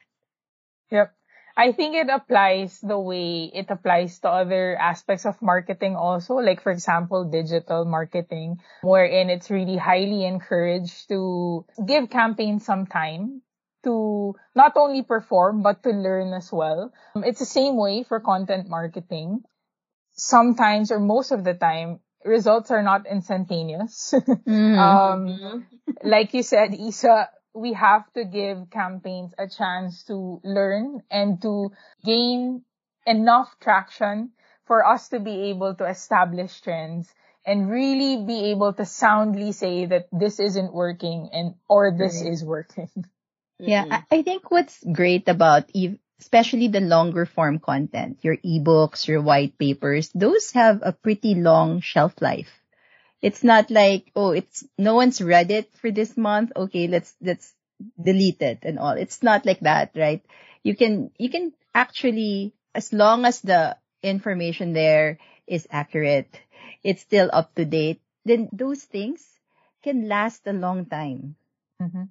Yep. 0.90 1.12
I 1.56 1.72
think 1.72 1.96
it 1.96 2.08
applies 2.08 2.80
the 2.80 2.98
way 2.98 3.48
it 3.52 3.70
applies 3.70 4.20
to 4.20 4.28
other 4.28 4.76
aspects 4.76 5.24
of 5.24 5.40
marketing 5.40 5.96
also, 5.96 6.34
like 6.34 6.60
for 6.62 6.70
example, 6.70 7.24
digital 7.24 7.84
marketing, 7.84 8.60
wherein 8.82 9.30
it's 9.30 9.50
really 9.50 9.76
highly 9.76 10.24
encouraged 10.24 11.08
to 11.08 11.64
give 11.84 12.10
campaigns 12.10 12.64
some 12.64 12.86
time 12.86 13.40
to 13.84 14.34
not 14.54 14.76
only 14.76 15.02
perform, 15.02 15.62
but 15.62 15.82
to 15.84 15.90
learn 15.90 16.34
as 16.34 16.52
well. 16.52 16.92
It's 17.16 17.40
the 17.40 17.46
same 17.48 17.76
way 17.76 18.02
for 18.02 18.20
content 18.20 18.68
marketing. 18.68 19.44
Sometimes 20.12 20.92
or 20.92 21.00
most 21.00 21.30
of 21.32 21.44
the 21.44 21.54
time, 21.54 22.00
results 22.26 22.70
are 22.70 22.82
not 22.82 23.06
instantaneous. 23.06 24.14
Mm-hmm. 24.46 24.78
um, 24.78 25.66
like 26.02 26.34
you 26.34 26.42
said, 26.42 26.74
Issa, 26.74 27.30
we 27.54 27.72
have 27.72 28.10
to 28.12 28.24
give 28.24 28.70
campaigns 28.70 29.32
a 29.38 29.48
chance 29.48 30.04
to 30.04 30.40
learn 30.44 31.02
and 31.10 31.40
to 31.42 31.72
gain 32.04 32.62
enough 33.06 33.56
traction 33.60 34.32
for 34.66 34.84
us 34.86 35.08
to 35.08 35.20
be 35.20 35.50
able 35.50 35.74
to 35.74 35.84
establish 35.86 36.60
trends 36.60 37.12
and 37.46 37.70
really 37.70 38.24
be 38.26 38.50
able 38.50 38.72
to 38.74 38.84
soundly 38.84 39.52
say 39.52 39.86
that 39.86 40.06
this 40.12 40.40
isn't 40.40 40.74
working 40.74 41.30
and 41.32 41.54
or 41.68 41.92
this 41.96 42.20
is 42.22 42.44
working. 42.44 42.90
Yeah, 43.58 43.86
I, 43.90 44.18
I 44.18 44.22
think 44.22 44.50
what's 44.50 44.84
great 44.84 45.28
about 45.28 45.70
especially 46.20 46.68
the 46.68 46.80
longer 46.80 47.26
form 47.26 47.58
content, 47.58 48.18
your 48.22 48.36
ebooks, 48.38 49.06
your 49.06 49.20
white 49.20 49.58
papers, 49.58 50.10
those 50.14 50.52
have 50.52 50.80
a 50.82 50.92
pretty 50.92 51.34
long 51.34 51.80
shelf 51.80 52.14
life. 52.20 52.50
It's 53.22 53.42
not 53.42 53.70
like, 53.70 54.10
oh, 54.14 54.30
it's 54.30 54.64
no 54.78 54.94
one's 54.94 55.20
read 55.20 55.50
it 55.50 55.74
for 55.76 55.90
this 55.90 56.16
month. 56.16 56.52
Okay, 56.54 56.86
let's 56.86 57.14
let's 57.20 57.52
delete 58.00 58.40
it 58.42 58.60
and 58.62 58.78
all. 58.78 58.92
It's 58.92 59.22
not 59.22 59.44
like 59.44 59.60
that, 59.60 59.92
right? 59.94 60.24
You 60.62 60.76
can 60.76 61.10
you 61.18 61.30
can 61.30 61.52
actually 61.74 62.54
as 62.74 62.92
long 62.92 63.24
as 63.24 63.40
the 63.40 63.76
information 64.02 64.72
there 64.72 65.18
is 65.46 65.66
accurate, 65.70 66.28
it's 66.84 67.02
still 67.02 67.30
up 67.32 67.54
to 67.54 67.64
date, 67.64 68.00
then 68.24 68.48
those 68.52 68.84
things 68.84 69.24
can 69.82 70.08
last 70.08 70.46
a 70.46 70.52
long 70.52 70.86
time. 70.86 71.36
Mm-hmm. 71.80 72.04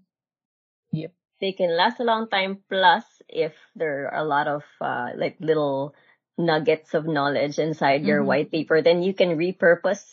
They 1.41 1.52
can 1.52 1.76
last 1.76 2.00
a 2.00 2.04
long 2.04 2.30
time. 2.30 2.60
Plus, 2.69 3.04
if 3.28 3.54
there 3.76 4.10
are 4.13 4.24
a 4.24 4.28
lot 4.28 4.48
of 4.48 4.63
uh, 4.80 5.10
like 5.15 5.38
little 5.39 5.93
nuggets 6.38 6.93
of 6.93 7.08
knowledge 7.08 7.60
inside 7.60 8.02
mm-hmm. 8.02 8.08
your 8.08 8.24
white 8.24 8.52
paper, 8.52 8.82
then 8.82 9.04
you 9.04 9.13
can 9.13 9.38
repurpose, 9.38 10.04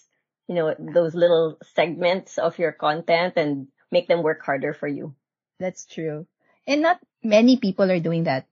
you 0.48 0.54
know, 0.54 0.74
those 0.78 1.14
little 1.14 1.58
segments 1.74 2.38
of 2.38 2.58
your 2.58 2.72
content 2.72 3.34
and 3.36 3.68
make 3.90 4.08
them 4.08 4.22
work 4.22 4.42
harder 4.44 4.74
for 4.74 4.88
you. 4.88 5.14
That's 5.58 5.86
true. 5.86 6.26
And 6.66 6.82
not 6.82 6.98
many 7.22 7.56
people 7.56 7.90
are 7.90 8.00
doing 8.00 8.24
that. 8.24 8.46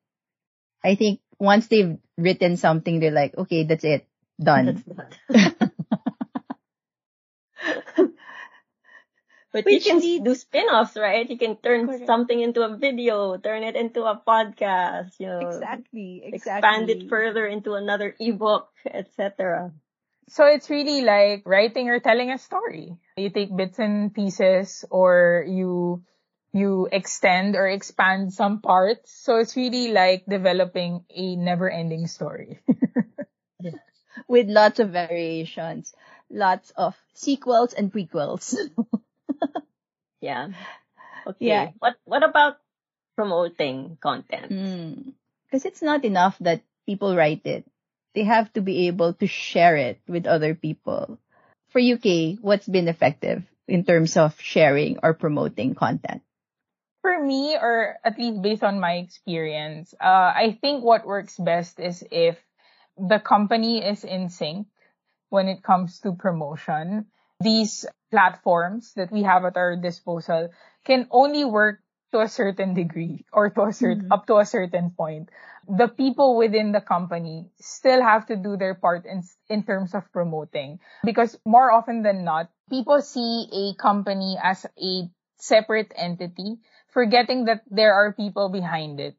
I 0.83 0.95
think 0.95 1.21
once 1.39 1.67
they've 1.67 1.99
written 2.17 2.57
something, 2.57 3.01
they're 3.01 3.11
like, 3.11 3.37
okay, 3.37 3.65
that's 3.65 3.85
it. 3.85 4.07
Done. 4.41 4.83
That's 5.29 5.55
But 9.53 9.65
Which 9.65 9.85
you 9.87 9.99
can 9.99 10.25
do 10.25 10.35
spin-offs, 10.35 10.97
right? 10.97 11.29
You 11.29 11.37
can 11.37 11.57
turn 11.57 11.87
Correct. 11.87 12.07
something 12.07 12.39
into 12.41 12.63
a 12.63 12.77
video, 12.77 13.37
turn 13.37 13.65
it 13.65 13.75
into 13.75 14.05
a 14.05 14.15
podcast, 14.15 15.19
you 15.19 15.27
know, 15.27 15.49
Exactly. 15.51 16.23
Exactly. 16.25 16.39
expand 16.39 16.91
it 16.91 17.09
further 17.09 17.47
into 17.47 17.75
another 17.75 18.15
ebook, 18.21 18.71
etc. 18.87 19.73
So 20.29 20.47
it's 20.47 20.71
really 20.71 21.03
like 21.03 21.43
writing 21.45 21.89
or 21.91 21.99
telling 21.99 22.31
a 22.31 22.39
story. 22.39 22.97
You 23.17 23.31
take 23.31 23.55
bits 23.55 23.79
and 23.81 24.15
pieces 24.15 24.85
or 24.91 25.45
you 25.49 26.05
you 26.53 26.89
extend 26.91 27.57
or 27.57 27.67
expand 27.67 28.33
some 28.33 28.61
parts. 28.61 29.11
So 29.13 29.39
it's 29.39 29.57
really 29.57 29.93
like 29.93 30.27
developing 30.27 31.05
a 31.11 31.37
never-ending 31.37 32.07
story. 32.07 32.61
With 34.29 34.49
lots 34.49 34.79
of 34.81 34.91
variations, 34.91 35.93
lots 36.31 36.71
of 36.77 36.97
sequels 37.15 37.73
and 37.73 37.93
prequels. 37.93 38.55
Yeah. 40.21 40.49
Okay. 41.27 41.47
Yeah. 41.47 41.71
What 41.79 41.97
what 42.05 42.23
about 42.23 42.59
promoting 43.17 43.99
content? 44.01 44.49
Because 45.45 45.65
it's 45.65 45.83
not 45.83 46.05
enough 46.05 46.37
that 46.41 46.63
people 46.87 47.17
write 47.17 47.45
it. 47.45 47.67
They 48.15 48.25
have 48.25 48.53
to 48.55 48.61
be 48.61 48.89
able 48.89 49.15
to 49.15 49.27
share 49.27 49.77
it 49.77 50.01
with 50.09 50.27
other 50.27 50.55
people. 50.55 51.19
For 51.71 51.79
UK, 51.79 52.41
what's 52.41 52.67
been 52.67 52.89
effective 52.89 53.45
in 53.69 53.85
terms 53.85 54.17
of 54.17 54.35
sharing 54.41 54.99
or 55.03 55.15
promoting 55.15 55.75
content? 55.75 56.23
For 57.03 57.17
me, 57.23 57.57
or 57.57 57.97
at 58.05 58.19
least 58.19 58.43
based 58.43 58.65
on 58.65 58.81
my 58.81 59.05
experience, 59.05 59.95
uh, 60.01 60.35
I 60.35 60.59
think 60.61 60.83
what 60.83 61.07
works 61.07 61.39
best 61.39 61.79
is 61.79 62.05
if 62.11 62.37
the 62.99 63.21
company 63.21 63.81
is 63.85 64.05
in 64.05 64.29
sync 64.29 64.67
when 65.31 65.49
it 65.49 65.63
comes 65.63 66.01
to 66.01 66.13
promotion. 66.13 67.07
These 67.41 67.87
platforms 68.11 68.93
that 68.95 69.11
we 69.11 69.23
have 69.23 69.45
at 69.45 69.57
our 69.57 69.77
disposal 69.77 70.51
can 70.85 71.07
only 71.11 71.45
work 71.45 71.81
to 72.13 72.21
a 72.21 72.29
certain 72.29 72.75
degree 72.75 73.25
or 73.33 73.51
to 73.51 73.71
a 73.71 73.73
certain, 73.73 74.11
Mhm. 74.11 74.13
up 74.13 74.27
to 74.27 74.39
a 74.39 74.45
certain 74.45 74.91
point. 74.91 75.31
The 75.69 75.87
people 75.87 76.35
within 76.37 76.73
the 76.73 76.81
company 76.81 77.51
still 77.61 78.03
have 78.03 78.27
to 78.27 78.37
do 78.37 78.57
their 78.57 78.75
part 78.75 79.07
in, 79.07 79.23
in 79.49 79.63
terms 79.63 79.95
of 79.95 80.11
promoting 80.11 80.81
because 81.05 81.39
more 81.45 81.71
often 81.71 82.03
than 82.03 82.25
not, 82.25 82.51
people 82.69 83.01
see 83.01 83.47
a 83.53 83.75
company 83.79 84.39
as 84.43 84.67
a 84.77 85.09
separate 85.39 85.93
entity, 85.95 86.59
forgetting 86.89 87.45
that 87.47 87.63
there 87.71 87.95
are 87.95 88.13
people 88.13 88.49
behind 88.49 88.99
it. 88.99 89.15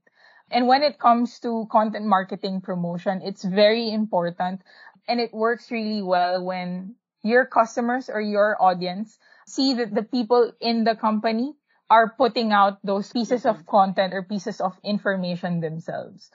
And 0.52 0.68
when 0.68 0.84
it 0.84 1.00
comes 1.00 1.40
to 1.40 1.66
content 1.72 2.06
marketing 2.06 2.60
promotion, 2.60 3.22
it's 3.24 3.44
very 3.44 3.90
important 3.90 4.62
and 5.08 5.20
it 5.20 5.34
works 5.34 5.72
really 5.72 6.02
well 6.02 6.44
when 6.44 6.96
your 7.24 7.46
customers 7.46 8.10
or 8.10 8.22
your 8.22 8.58
audience 8.62 9.18
see 9.48 9.76
that 9.76 9.94
the 9.94 10.04
people 10.04 10.52
in 10.60 10.84
the 10.84 10.96
company 10.96 11.54
are 11.90 12.16
putting 12.18 12.52
out 12.52 12.80
those 12.84 13.12
pieces 13.12 13.46
of 13.46 13.66
content 13.66 14.14
or 14.14 14.24
pieces 14.24 14.62
of 14.62 14.78
information 14.84 15.60
themselves. 15.60 16.32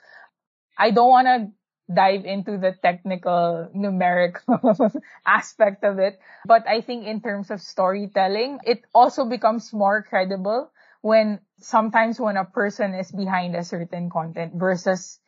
I 0.79 0.90
don't 0.90 1.09
want 1.09 1.27
to 1.27 1.51
dive 1.92 2.25
into 2.25 2.59
the 2.59 2.75
technical 2.83 3.70
numerical 3.72 4.61
aspect 5.27 5.85
of 5.85 5.99
it, 5.99 6.18
but 6.44 6.66
I 6.68 6.81
think 6.81 7.07
in 7.07 7.20
terms 7.20 7.51
of 7.51 7.61
storytelling, 7.61 8.59
it 8.64 8.85
also 8.94 9.25
becomes 9.25 9.72
more 9.72 10.03
credible 10.03 10.70
when 11.01 11.40
sometimes 11.61 12.20
when 12.20 12.37
a 12.37 12.44
person 12.44 12.94
is 12.94 13.11
behind 13.11 13.55
a 13.57 13.64
certain 13.64 14.11
content 14.11 14.55
versus 14.55 15.20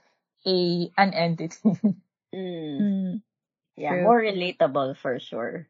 a 0.47 0.91
an 0.97 1.15
entity. 1.15 1.59
Mm. 2.35 3.23
Yeah, 3.79 3.95
True. 3.95 4.03
more 4.03 4.21
relatable 4.21 4.97
for 4.99 5.19
sure. 5.23 5.69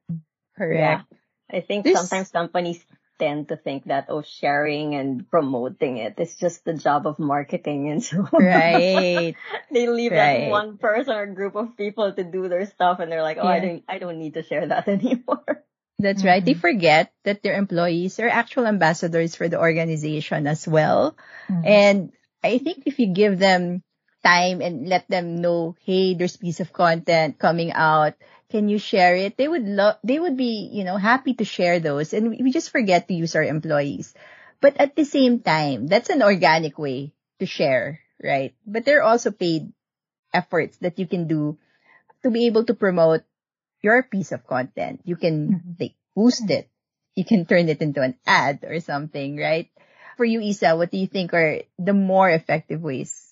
Correct. 0.57 1.05
I 1.53 1.61
think 1.61 1.85
This- 1.85 1.97
sometimes 1.97 2.31
companies 2.31 2.81
tend 3.19 3.49
to 3.51 3.57
think 3.57 3.85
that 3.91 4.07
oh 4.09 4.23
sharing 4.23 4.95
and 4.95 5.27
promoting 5.29 5.99
it 5.99 6.15
is 6.23 6.37
just 6.39 6.63
the 6.65 6.75
job 6.75 7.05
of 7.07 7.19
marketing 7.19 7.91
and 7.91 7.99
so. 8.03 8.23
Right. 8.33 9.35
they 9.75 9.87
leave 9.91 10.13
Right. 10.15 10.47
that 10.47 10.51
one 10.55 10.79
person 10.79 11.15
or 11.19 11.27
group 11.27 11.57
of 11.59 11.77
people 11.77 12.13
to 12.15 12.23
do 12.25 12.47
their 12.49 12.65
stuff 12.67 13.01
and 13.01 13.11
they're 13.11 13.27
like, 13.27 13.39
Oh 13.43 13.47
I 13.47 13.59
don't 13.61 13.83
I 13.91 13.99
don't 13.99 14.19
need 14.23 14.35
to 14.35 14.43
share 14.47 14.67
that 14.71 14.87
anymore. 14.95 15.65
That's 15.99 16.23
right. 16.23 16.45
They 16.45 16.55
Mhm. 16.55 16.63
forget 16.63 17.11
that 17.27 17.43
their 17.43 17.59
employees 17.59 18.21
are 18.23 18.31
actual 18.31 18.71
ambassadors 18.71 19.35
for 19.35 19.51
the 19.51 19.59
organization 19.59 20.47
as 20.47 20.63
well. 20.69 21.19
Mhm. 21.51 21.67
And 21.67 21.97
I 22.45 22.59
think 22.63 22.87
if 22.87 23.03
you 23.03 23.11
give 23.11 23.37
them 23.43 23.83
time 24.25 24.61
and 24.63 24.89
let 24.89 25.09
them 25.09 25.41
know, 25.41 25.77
hey, 25.85 26.15
there's 26.15 26.37
piece 26.37 26.61
of 26.61 26.73
content 26.73 27.39
coming 27.39 27.73
out. 27.73 28.15
Can 28.51 28.69
you 28.69 28.79
share 28.79 29.15
it? 29.17 29.37
They 29.37 29.49
would 29.49 29.65
love, 29.67 29.97
they 30.05 30.19
would 30.19 30.37
be, 30.37 30.71
you 30.73 30.85
know, 30.85 30.97
happy 30.97 31.35
to 31.35 31.45
share 31.45 31.81
those. 31.81 32.13
And 32.13 32.31
we 32.31 32.51
just 32.53 32.71
forget 32.71 33.09
to 33.09 33.15
use 33.15 33.37
our 33.37 33.45
employees. 33.45 34.15
But 34.61 34.77
at 34.81 34.97
the 34.97 35.05
same 35.05 35.41
time, 35.41 35.87
that's 35.87 36.11
an 36.11 36.23
organic 36.23 36.79
way 36.79 37.13
to 37.41 37.47
share, 37.47 38.01
right? 38.23 38.55
But 38.67 38.85
there 38.85 39.01
are 39.01 39.09
also 39.11 39.31
paid 39.31 39.73
efforts 40.33 40.79
that 40.79 40.99
you 40.99 41.07
can 41.07 41.29
do 41.29 41.59
to 42.23 42.31
be 42.31 42.47
able 42.47 42.65
to 42.67 42.75
promote 42.75 43.23
your 43.83 44.03
piece 44.03 44.33
of 44.33 44.47
content. 44.47 45.01
You 45.05 45.17
can 45.17 45.53
Mhm. 45.53 45.81
like 45.81 45.95
boost 46.15 46.51
it. 46.51 46.69
You 47.15 47.25
can 47.25 47.47
turn 47.47 47.69
it 47.69 47.83
into 47.83 48.03
an 48.03 48.17
ad 48.27 48.65
or 48.65 48.81
something, 48.81 49.37
right? 49.37 49.71
For 50.17 50.25
you, 50.25 50.41
Issa, 50.41 50.77
what 50.77 50.91
do 50.91 50.99
you 50.99 51.07
think 51.07 51.35
are 51.35 51.63
the 51.79 51.95
more 51.95 52.31
effective 52.31 52.83
ways? 52.83 53.28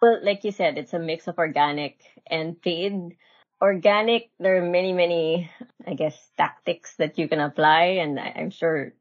Well, 0.00 0.20
like 0.22 0.44
you 0.44 0.52
said, 0.52 0.78
it's 0.78 0.94
a 0.94 0.98
mix 0.98 1.26
of 1.28 1.38
organic 1.38 2.00
and 2.26 2.60
paid. 2.60 3.16
Organic, 3.60 4.30
there 4.38 4.56
are 4.56 4.64
many, 4.70 4.92
many, 4.92 5.50
I 5.86 5.94
guess, 5.94 6.16
tactics 6.36 6.96
that 6.96 7.18
you 7.18 7.28
can 7.28 7.40
apply, 7.40 8.00
and 8.00 8.18
I'm 8.18 8.50
sure 8.50 8.92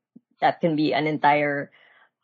that 0.42 0.60
can 0.62 0.76
be 0.76 0.94
an 0.94 1.08
entire 1.08 1.72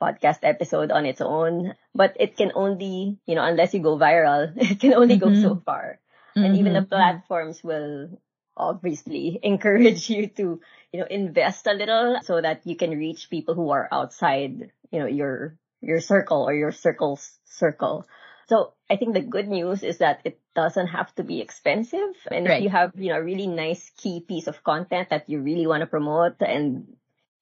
podcast 0.02 0.40
episode 0.44 0.92
on 0.92 1.06
its 1.06 1.22
own. 1.22 1.76
But 1.96 2.16
it 2.20 2.36
can 2.38 2.52
only, 2.56 3.20
you 3.26 3.36
know, 3.36 3.44
unless 3.46 3.74
you 3.74 3.80
go 3.82 3.98
viral, 3.98 4.52
it 4.58 4.80
can 4.80 4.94
only 4.94 5.18
go 5.18 5.32
Mhm. 5.32 5.40
so 5.42 5.56
far. 5.66 6.00
And 6.42 6.56
even 6.56 6.74
the 6.74 6.82
Mhm. 6.84 6.90
platforms 6.90 7.64
will 7.64 8.20
obviously 8.58 9.40
encourage 9.44 10.10
you 10.10 10.28
to, 10.40 10.60
you 10.92 11.00
know, 11.00 11.08
invest 11.10 11.68
a 11.68 11.74
little 11.74 12.20
so 12.24 12.42
that 12.42 12.66
you 12.68 12.76
can 12.76 12.92
reach 12.98 13.30
people 13.30 13.56
who 13.56 13.70
are 13.72 13.88
outside, 13.92 14.72
you 14.92 15.00
know, 15.00 15.08
your, 15.08 15.58
your 15.82 16.00
circle 16.02 16.44
or 16.44 16.54
your 16.54 16.72
circle's 16.72 17.40
circle. 17.46 18.08
So 18.48 18.74
I 18.90 18.96
think 18.98 19.14
the 19.14 19.22
good 19.22 19.48
news 19.48 19.84
is 19.84 19.98
that 20.00 20.22
it 20.24 20.40
doesn't 20.56 20.88
have 20.88 21.14
to 21.16 21.24
be 21.24 21.42
expensive. 21.42 22.16
And 22.32 22.48
Right. 22.48 22.58
if 22.58 22.64
you 22.64 22.70
have, 22.70 22.92
you 22.96 23.10
know, 23.10 23.18
a 23.18 23.24
really 23.24 23.48
nice 23.48 23.90
key 23.98 24.22
piece 24.22 24.48
of 24.48 24.64
content 24.64 25.10
that 25.10 25.30
you 25.30 25.42
really 25.42 25.68
want 25.68 25.82
to 25.82 25.88
promote 25.88 26.36
and, 26.42 26.96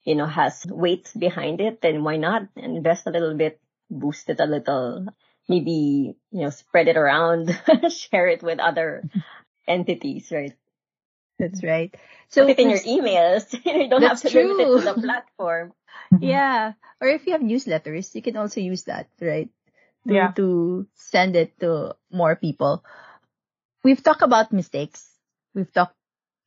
you 0.04 0.16
know, 0.16 0.26
has 0.26 0.66
weight 0.68 1.12
behind 1.18 1.62
it, 1.62 1.82
then 1.82 2.04
why 2.04 2.18
not 2.18 2.48
invest 2.56 3.08
a 3.08 3.12
little 3.12 3.36
bit, 3.36 3.60
boost 3.90 4.30
it 4.30 4.40
a 4.40 4.46
little, 4.46 5.06
maybe, 5.50 6.16
you 6.32 6.42
know, 6.42 6.50
spread 6.50 6.88
it 6.88 6.98
around, 6.98 7.52
share 7.90 8.28
it 8.28 8.42
with 8.44 8.60
other 8.60 9.08
entities, 9.68 10.32
right? 10.32 10.54
That's 11.40 11.64
right. 11.64 11.94
So 12.30 12.44
Put 12.46 12.52
it 12.52 12.60
in 12.60 12.70
your 12.70 12.80
emails. 12.80 13.52
you 13.66 13.90
don't 13.90 14.04
have 14.04 14.22
to 14.22 14.30
limit 14.30 14.60
it 14.60 14.74
to 14.78 14.82
the 14.82 14.94
platform. 14.94 15.74
yeah, 16.22 16.74
or 17.02 17.08
if 17.10 17.26
you 17.26 17.34
have 17.34 17.42
newsletters, 17.42 18.14
you 18.16 18.22
can 18.22 18.38
also 18.38 18.62
use 18.62 18.84
that, 18.84 19.10
right? 19.20 19.50
To, 20.08 20.14
Yeah. 20.14 20.32
to 20.36 20.88
send 20.96 21.36
it 21.36 21.60
to 21.62 21.96
more 22.12 22.36
people. 22.36 22.84
We've 23.84 24.04
talked 24.04 24.22
about 24.22 24.52
mistakes. 24.52 25.08
We've 25.56 25.72
talked 25.72 25.96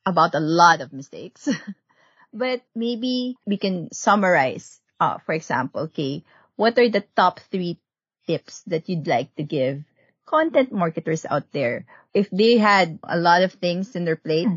about 0.04 0.34
a 0.34 0.40
lot 0.40 0.80
of 0.80 0.92
mistakes, 0.92 1.48
but 2.32 2.62
maybe 2.74 3.36
we 3.46 3.56
can 3.56 3.88
summarize. 3.92 4.80
Uh, 5.00 5.18
for 5.24 5.34
example, 5.34 5.82
okay, 5.92 6.24
what 6.56 6.78
are 6.78 6.88
the 6.88 7.04
top 7.16 7.40
three 7.50 7.80
tips 8.26 8.62
that 8.66 8.88
you'd 8.88 9.06
like 9.06 9.34
to 9.36 9.42
give 9.42 9.84
content 10.26 10.72
marketers 10.72 11.26
out 11.28 11.52
there? 11.52 11.86
If 12.14 12.30
they 12.30 12.56
had 12.58 12.98
a 13.04 13.18
lot 13.18 13.42
of 13.42 13.52
things 13.54 13.94
in 13.96 14.04
their 14.04 14.16
plate, 14.16 14.48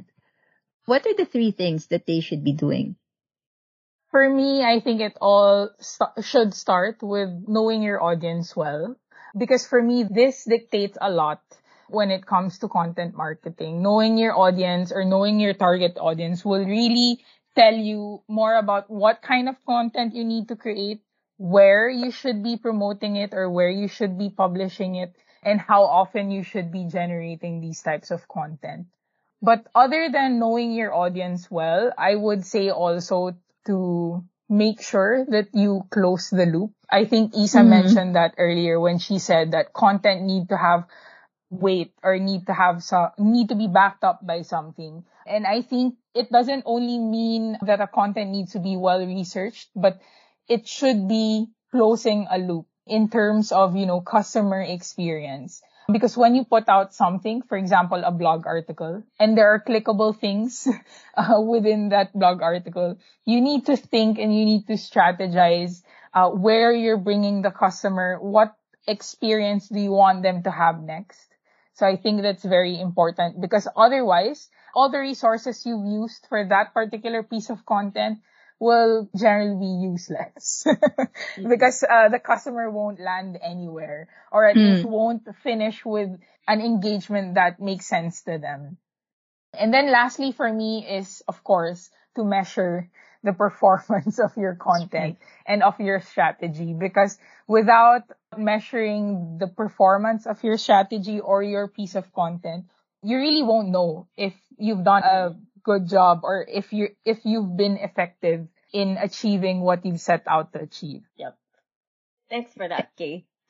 what 0.86 1.06
are 1.06 1.16
the 1.16 1.26
three 1.26 1.52
things 1.52 1.88
that 1.88 2.06
they 2.06 2.20
should 2.20 2.44
be 2.44 2.54
doing? 2.54 2.96
For 4.12 4.30
me, 4.30 4.64
I 4.64 4.82
think 4.82 5.02
it 5.02 5.18
all 5.22 5.70
st- 5.80 6.24
should 6.24 6.54
start 6.54 7.02
with 7.02 7.48
knowing 7.48 7.82
your 7.82 8.02
audience 8.04 8.56
well. 8.56 8.96
Because 9.38 9.66
for 9.66 9.82
me, 9.82 10.04
this 10.04 10.44
dictates 10.44 10.98
a 11.00 11.10
lot 11.10 11.42
when 11.88 12.12
it 12.12 12.26
comes 12.26 12.60
to 12.60 12.68
content 12.68 13.16
marketing. 13.16 13.82
Knowing 13.82 14.18
your 14.18 14.38
audience 14.38 14.92
or 14.92 15.06
knowing 15.06 15.40
your 15.40 15.54
target 15.54 15.98
audience 15.98 16.44
will 16.44 16.66
really 16.66 17.24
tell 17.56 17.74
you 17.74 18.22
more 18.28 18.56
about 18.58 18.90
what 18.90 19.22
kind 19.22 19.48
of 19.48 19.64
content 19.66 20.14
you 20.14 20.24
need 20.26 20.48
to 20.50 20.56
create, 20.56 21.02
where 21.38 21.90
you 21.90 22.12
should 22.12 22.44
be 22.44 22.58
promoting 22.58 23.16
it 23.16 23.34
or 23.34 23.50
where 23.50 23.70
you 23.70 23.88
should 23.88 24.18
be 24.18 24.30
publishing 24.30 24.96
it, 24.96 25.16
and 25.42 25.62
how 25.62 25.84
often 25.84 26.32
you 26.32 26.44
should 26.44 26.72
be 26.72 26.86
generating 26.86 27.62
these 27.62 27.82
types 27.82 28.12
of 28.12 28.28
content. 28.28 28.88
But 29.42 29.68
other 29.76 30.10
than 30.10 30.40
knowing 30.40 30.72
your 30.72 30.94
audience 30.94 31.50
well, 31.52 31.92
I 31.98 32.16
would 32.16 32.46
say 32.46 32.70
also 32.70 33.36
to 33.70 34.26
make 34.50 34.82
sure 34.82 35.26
that 35.30 35.50
you 35.54 35.86
close 35.92 36.30
the 36.30 36.46
loop. 36.46 36.74
I 36.90 37.06
think 37.06 37.38
Issa 37.38 37.62
Mhm. 37.64 37.70
mentioned 37.70 38.16
that 38.18 38.36
earlier 38.38 38.80
when 38.80 39.00
she 39.00 39.20
said 39.20 39.52
that 39.54 39.74
content 39.74 40.24
need 40.24 40.50
to 40.50 40.58
have 40.58 40.86
weight 41.50 41.94
or 42.04 42.18
need 42.20 42.46
to 42.48 42.54
have 42.54 42.84
some 42.84 43.12
need 43.18 43.50
to 43.50 43.56
be 43.56 43.68
backed 43.68 44.04
up 44.04 44.26
by 44.26 44.42
something. 44.44 45.06
And 45.26 45.46
I 45.48 45.62
think 45.62 45.96
it 46.14 46.32
doesn't 46.32 46.64
only 46.66 46.98
mean 47.00 47.58
that 47.62 47.82
a 47.82 47.88
content 47.88 48.32
needs 48.32 48.54
to 48.54 48.60
be 48.60 48.78
well 48.78 49.02
researched, 49.06 49.70
but 49.76 50.00
it 50.48 50.68
should 50.68 51.08
be 51.08 51.48
closing 51.72 52.28
a 52.30 52.38
loop 52.38 52.68
in 52.86 53.10
terms 53.10 53.52
of, 53.52 53.76
you 53.76 53.86
know, 53.86 54.02
customer 54.02 54.62
experience. 54.62 55.62
Because 55.92 56.16
when 56.16 56.36
you 56.36 56.46
put 56.46 56.70
out 56.70 56.94
something, 56.94 57.42
for 57.42 57.58
example, 57.58 58.02
a 58.06 58.12
blog 58.12 58.46
article, 58.46 59.04
and 59.20 59.38
there 59.38 59.50
are 59.50 59.64
clickable 59.64 60.18
things 60.18 60.68
uh, 61.18 61.42
within 61.42 61.90
that 61.90 62.14
blog 62.14 62.42
article, 62.42 62.98
you 63.26 63.42
need 63.42 63.66
to 63.66 63.76
think 63.76 64.20
and 64.20 64.36
you 64.36 64.46
need 64.46 64.68
to 64.68 64.74
strategize 64.74 65.82
uh, 66.14 66.30
where 66.30 66.72
you're 66.72 66.98
bringing 66.98 67.42
the 67.42 67.52
customer, 67.52 68.20
what 68.22 68.56
experience 68.88 69.68
do 69.68 69.80
you 69.80 69.92
want 69.92 70.24
them 70.24 70.44
to 70.44 70.52
have 70.52 70.82
next. 70.82 71.36
So 71.74 71.88
I 71.88 71.96
think 71.96 72.22
that's 72.22 72.44
very 72.44 72.80
important 72.80 73.40
because 73.40 73.68
otherwise, 73.76 74.50
all 74.76 74.92
the 74.92 75.00
resources 75.00 75.66
you've 75.66 75.86
used 75.86 76.26
for 76.28 76.46
that 76.46 76.74
particular 76.74 77.24
piece 77.24 77.50
of 77.50 77.66
content 77.66 78.20
will 78.60 79.10
generally 79.16 79.58
be 79.58 79.88
useless 79.88 80.66
because 81.50 81.84
uh, 81.84 82.10
the 82.10 82.20
customer 82.20 82.70
won't 82.70 83.00
land 83.00 83.40
anywhere 83.42 84.10
or 84.32 84.46
at 84.46 84.56
mm. 84.56 84.76
least 84.76 84.86
won't 84.86 85.24
finish 85.44 85.86
with 85.86 86.10
an 86.48 86.62
engagement 86.62 87.36
that 87.36 87.62
makes 87.62 87.86
sense 87.86 88.22
to 88.24 88.38
them. 88.38 88.78
And 89.54 89.74
then 89.74 89.92
lastly 89.92 90.32
for 90.34 90.52
me 90.52 90.86
is 90.86 91.24
of 91.28 91.44
course 91.44 91.90
to 92.16 92.24
measure 92.24 92.90
the 93.24 93.34
performance 93.34 94.20
of 94.24 94.36
your 94.36 94.56
content 94.56 95.18
and 95.46 95.64
of 95.64 95.80
your 95.80 96.02
strategy 96.02 96.74
because 96.78 97.18
without 97.48 98.04
measuring 98.38 99.38
the 99.40 99.48
performance 99.48 100.28
of 100.28 100.44
your 100.44 100.58
strategy 100.58 101.20
or 101.20 101.44
your 101.44 101.68
piece 101.68 101.96
of 101.96 102.12
content, 102.14 102.66
you 103.02 103.18
really 103.18 103.44
won't 103.44 103.70
know 103.70 104.08
if 104.18 104.34
you've 104.58 104.84
done 104.84 105.04
a 105.04 105.36
good 105.64 105.88
job 105.88 106.22
or 106.24 106.46
if 106.48 106.74
you 106.74 106.90
if 107.06 107.20
you've 107.26 107.56
been 107.58 107.78
effective 107.78 108.48
in 108.74 108.98
achieving 109.02 109.62
what 109.62 109.86
you've 109.86 110.02
set 110.02 110.24
out 110.28 110.54
to 110.54 110.62
achieve. 110.62 111.04
Yep. 111.18 111.38
Thanks 112.30 112.54
for 112.54 112.68
that, 112.68 112.92
Kae. 112.98 113.26